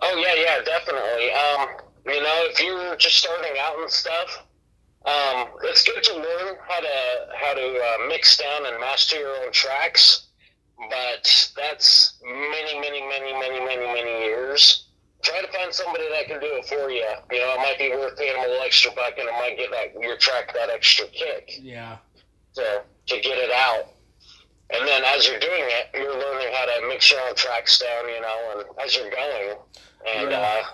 [0.00, 1.30] Oh yeah, yeah, definitely.
[1.30, 1.68] Um,
[2.06, 4.42] you know, if you're just starting out and stuff,
[5.06, 9.44] um, it's good to learn how to how to uh, mix down and master your
[9.44, 10.26] own tracks.
[10.90, 14.86] But that's many, many, many, many, many, many years.
[15.22, 17.06] Try to find somebody that can do it for you.
[17.30, 19.56] You know, it might be worth paying them a little extra buck, and it might
[19.56, 21.98] get that your track that extra kick Yeah,
[22.54, 23.86] to to get it out.
[24.70, 28.08] And then as you're doing it, you're learning how to mix your own tracks down,
[28.08, 29.56] you know, and as you're going,
[30.08, 30.40] and Yeah.
[30.40, 30.64] Uh,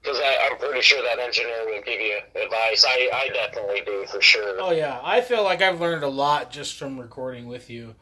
[0.00, 2.84] because I I'm pretty sure that engineer will give you advice.
[2.88, 4.56] I I definitely do for sure.
[4.60, 7.94] Oh yeah, I feel like I've learned a lot just from recording with you.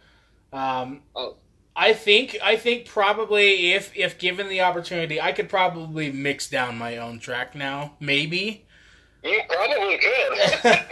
[0.53, 1.37] Um, Oh.
[1.79, 6.79] I think I think probably if if given the opportunity, I could probably mix down
[6.79, 7.95] my own track now.
[8.01, 8.65] Maybe.
[9.23, 10.39] You probably could.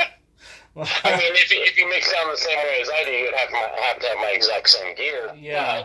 [0.76, 3.34] I mean, if you, if you mix down the same way as I do, you'd
[3.34, 5.32] have my, have to have my exact same gear.
[5.38, 5.84] Yeah.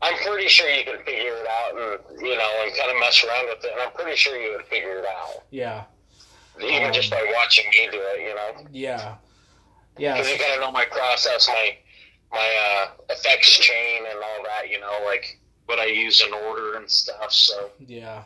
[0.00, 1.78] I'm pretty sure you can figure it out,
[2.08, 3.72] and you know, and kind of mess around with it.
[3.72, 5.84] And I'm pretty sure you would figure it out, yeah,
[6.60, 8.20] even Um, just by watching me do it.
[8.20, 8.66] You know.
[8.72, 9.14] yeah,
[9.98, 10.14] yeah.
[10.14, 11.76] because you gotta know my process, my
[12.32, 14.70] my uh, effects chain, and all that.
[14.70, 17.32] You know, like what I use in order and stuff.
[17.32, 18.24] So Yeah.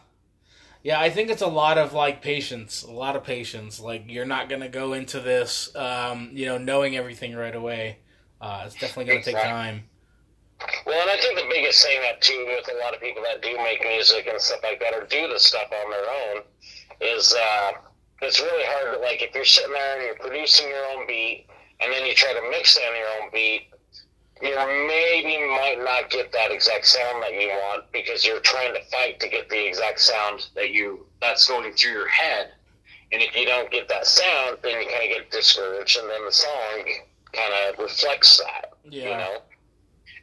[0.83, 3.81] Yeah, I think it's a lot of like patience, a lot of patience.
[3.81, 7.99] Like you're not gonna go into this, um, you know, knowing everything right away.
[8.41, 9.83] Uh, it's definitely gonna take time.
[10.87, 13.43] well, and I think the biggest thing that too with a lot of people that
[13.43, 16.43] do make music and stuff like that, or do the stuff on their own,
[17.01, 17.73] is uh,
[18.23, 21.47] it's really hard to like if you're sitting there and you're producing your own beat,
[21.81, 23.71] and then you try to mix down your own beat.
[24.43, 24.55] You
[24.87, 29.19] maybe might not get that exact sound that you want because you're trying to fight
[29.21, 32.51] to get the exact sound that you that's going through your head.
[33.13, 36.25] And if you don't get that sound, then you kind of get discouraged, and then
[36.27, 36.85] the song
[37.33, 39.17] kind of reflects that, you Yeah.
[39.19, 39.43] know.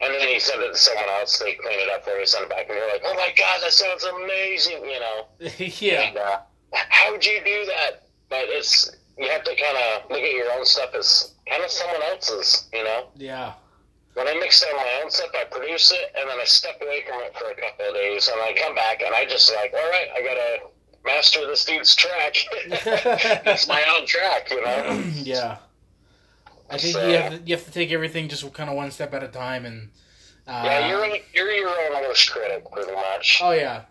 [0.00, 2.44] And then you send it to someone else, they clean it up for you, send
[2.44, 5.26] it back, and you're like, "Oh my god, that sounds amazing," you know.
[5.58, 6.00] yeah.
[6.02, 6.38] And, uh,
[6.72, 8.02] how'd you do that?
[8.28, 11.70] But it's you have to kind of look at your own stuff as kind of
[11.70, 13.06] someone else's, you know.
[13.16, 13.54] Yeah.
[14.14, 17.02] When I mix down my own stuff, I produce it, and then I step away
[17.08, 19.72] from it for a couple of days, and I come back, and I just like,
[19.74, 20.70] all right, I gotta
[21.04, 22.36] master this dude's track.
[22.54, 25.02] it's my own track, you know.
[25.14, 25.58] yeah.
[26.70, 28.90] I think So- you have to, you have to take everything just kind of one
[28.90, 29.90] step at a time and
[30.46, 33.40] uh, Yeah, you're you're your own worst critic, pretty much.
[33.42, 33.82] Oh yeah.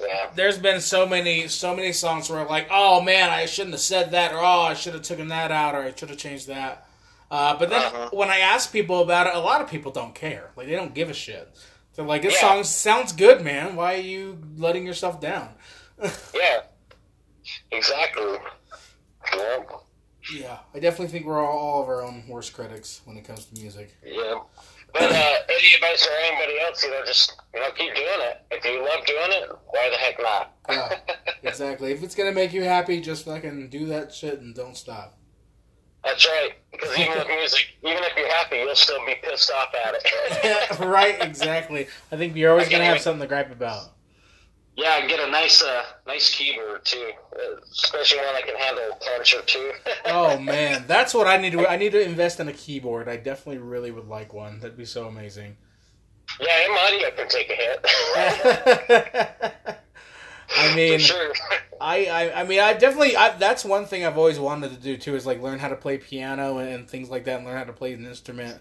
[0.00, 0.30] Yeah.
[0.34, 3.80] There's been so many so many songs where I'm like, oh man, I shouldn't have
[3.80, 6.46] said that, or oh, I should have taken that out, or I should have changed
[6.48, 6.86] that.
[7.30, 8.10] Uh, but then Uh-huh.
[8.12, 10.50] when I ask people about it, a lot of people don't care.
[10.56, 11.48] Like they don't give a shit.
[11.94, 12.40] They're like, this Yeah.
[12.40, 13.76] song sounds good, man.
[13.76, 15.54] Why are you letting yourself down?
[16.34, 16.62] Yeah.
[17.72, 18.36] Exactly.
[19.36, 19.58] Yeah.
[20.32, 23.46] Yeah, I definitely think we're all, all of our own worst critics when it comes
[23.46, 23.94] to music.
[24.04, 24.40] Yeah.
[24.92, 28.42] But uh, any advice for anybody else, you know, just you know, keep doing it.
[28.50, 30.52] If you love doing it, why the heck not?
[30.68, 30.98] Yeah.
[31.42, 31.90] Exactly.
[31.90, 35.16] If it's gonna make you happy, just fucking do that shit and don't stop.
[36.04, 36.52] That's right.
[36.72, 40.80] Because even with music, even if you're happy, you'll still be pissed off at it.
[40.86, 41.86] right, exactly.
[42.10, 43.92] I think you're always gonna have even- something to gripe about.
[44.76, 47.10] yeah, and get a nice, uh, nice keyboard too,
[47.70, 49.72] especially one that can handle a punch or two.
[50.06, 51.68] Oh man, that's what I need to.
[51.68, 53.08] I need to invest in a keyboard.
[53.08, 54.60] I definitely really would like one.
[54.60, 55.56] That'd be so amazing.
[56.40, 57.84] yeah, and my audio can take a hit.
[60.56, 61.32] I mean, sure.
[61.80, 63.16] I, I, I mean, I definitely.
[63.16, 65.76] I, that's one thing I've always wanted to do too is like learn how to
[65.76, 68.60] play piano and, and things like that, and learn how to play an instrument.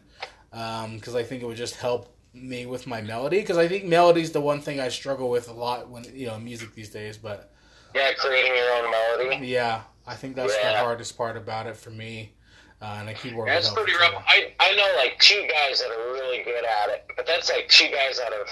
[0.52, 3.40] Because I think it would just help me with my melody.
[3.40, 6.40] Because I think melody's the one thing I struggle with a lot when you know
[6.40, 7.18] music these days.
[7.18, 7.52] But
[7.94, 9.48] Yeah, creating your own melody.
[9.48, 12.34] yeah, I think that's the hardest part about it for me.
[12.82, 13.50] Uh, and a keyboard.
[13.50, 14.24] would That's pretty rough.
[14.26, 17.68] I, I know like two guys that are really good at it, but that's like
[17.68, 18.48] two guys out of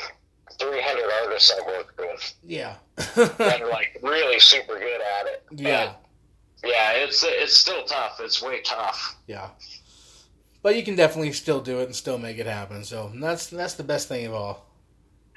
[0.59, 2.75] 300 artists I've worked with Yeah.
[3.15, 5.43] that are like really super good at it.
[5.51, 5.93] yeah.
[6.63, 8.19] Yeah, it's it's still tough.
[8.19, 9.15] It's way tough.
[9.27, 9.49] Yeah.
[10.63, 12.83] But you can definitely still do it and still make it happen.
[12.83, 14.65] So that's that's the best thing of all.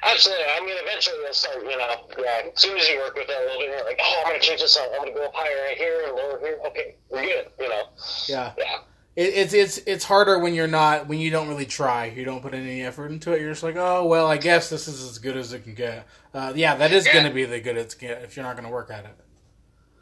[0.03, 0.45] Absolutely.
[0.47, 3.37] I mean, eventually they'll start, you know, yeah, as soon as you work with it
[3.37, 4.89] a little bit, you're like, oh, I'm going to change this up.
[4.95, 6.59] I'm going to go up higher right here and lower here.
[6.69, 7.83] Okay, we're good, you know.
[8.27, 8.53] Yeah.
[8.57, 8.79] Yeah.
[9.17, 12.07] It, it's it's it's harder when you're not when you don't really try.
[12.07, 13.41] You don't put any effort into it.
[13.41, 16.07] You're just like, oh well, I guess this is as good as it can get.
[16.33, 17.15] Uh, yeah, that is Yeah.
[17.15, 19.17] going to be the good it's get if you're not going to work at it.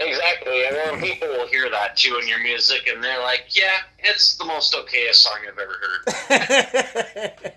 [0.00, 0.64] Exactly.
[0.66, 4.36] And then People will hear that too in your music, and they're like, "Yeah, it's
[4.36, 5.74] the most okayest song I've ever
[7.34, 7.52] heard."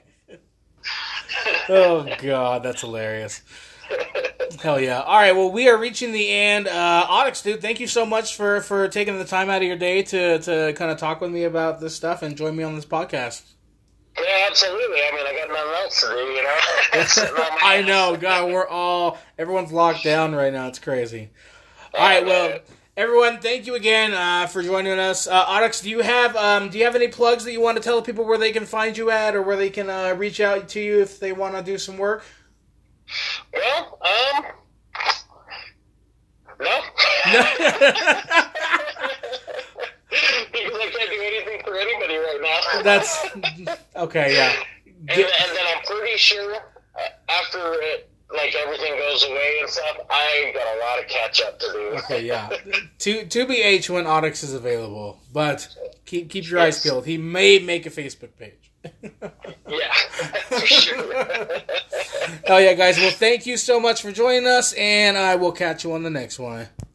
[1.70, 3.42] oh god, that's hilarious.
[4.60, 5.02] Hell yeah!
[5.02, 6.68] All right, well, we are reaching the end.
[6.68, 9.78] Uh, Onyx, dude, thank you so much for for taking the time out of your
[9.78, 12.76] day to to kind of talk with me about this stuff and join me on
[12.76, 13.44] this podcast.
[14.18, 15.00] Yeah, absolutely.
[15.00, 17.04] I mean, I got nothing else to do, you know.
[17.08, 20.68] Sitting on my I know, God, we're all everyone's locked down right now.
[20.68, 21.30] It's crazy.
[21.94, 22.60] All right, well,
[22.98, 25.28] everyone, thank you again uh, for joining us.
[25.28, 27.84] Uh, Onyx, do you have um, do you have any plugs that you want to
[27.84, 30.70] tell people where they can find you at, or where they can uh, reach out
[30.70, 32.24] to you if they want to do some work?
[33.54, 34.46] Well, um,
[36.60, 36.82] no.
[40.52, 42.82] because I can't do anything for anybody right now.
[42.84, 43.26] That's
[43.96, 44.36] okay.
[44.36, 44.54] Yeah.
[44.86, 47.00] And, and then I'm pretty sure uh,
[47.30, 51.60] after it, like everything goes away and stuff, I got a lot of catch up
[51.60, 51.80] to do.
[52.04, 52.50] Okay, yeah.
[53.00, 55.68] To to be H when Onyx is available, but
[56.06, 57.06] keep keep your eyes peeled.
[57.06, 58.71] He may make a Facebook page.
[59.68, 59.94] Yeah,
[60.50, 61.14] for sure.
[62.48, 62.98] Oh yeah, guys.
[62.98, 66.10] Well, thank you so much for joining us, and I will catch you on the
[66.10, 66.68] next one.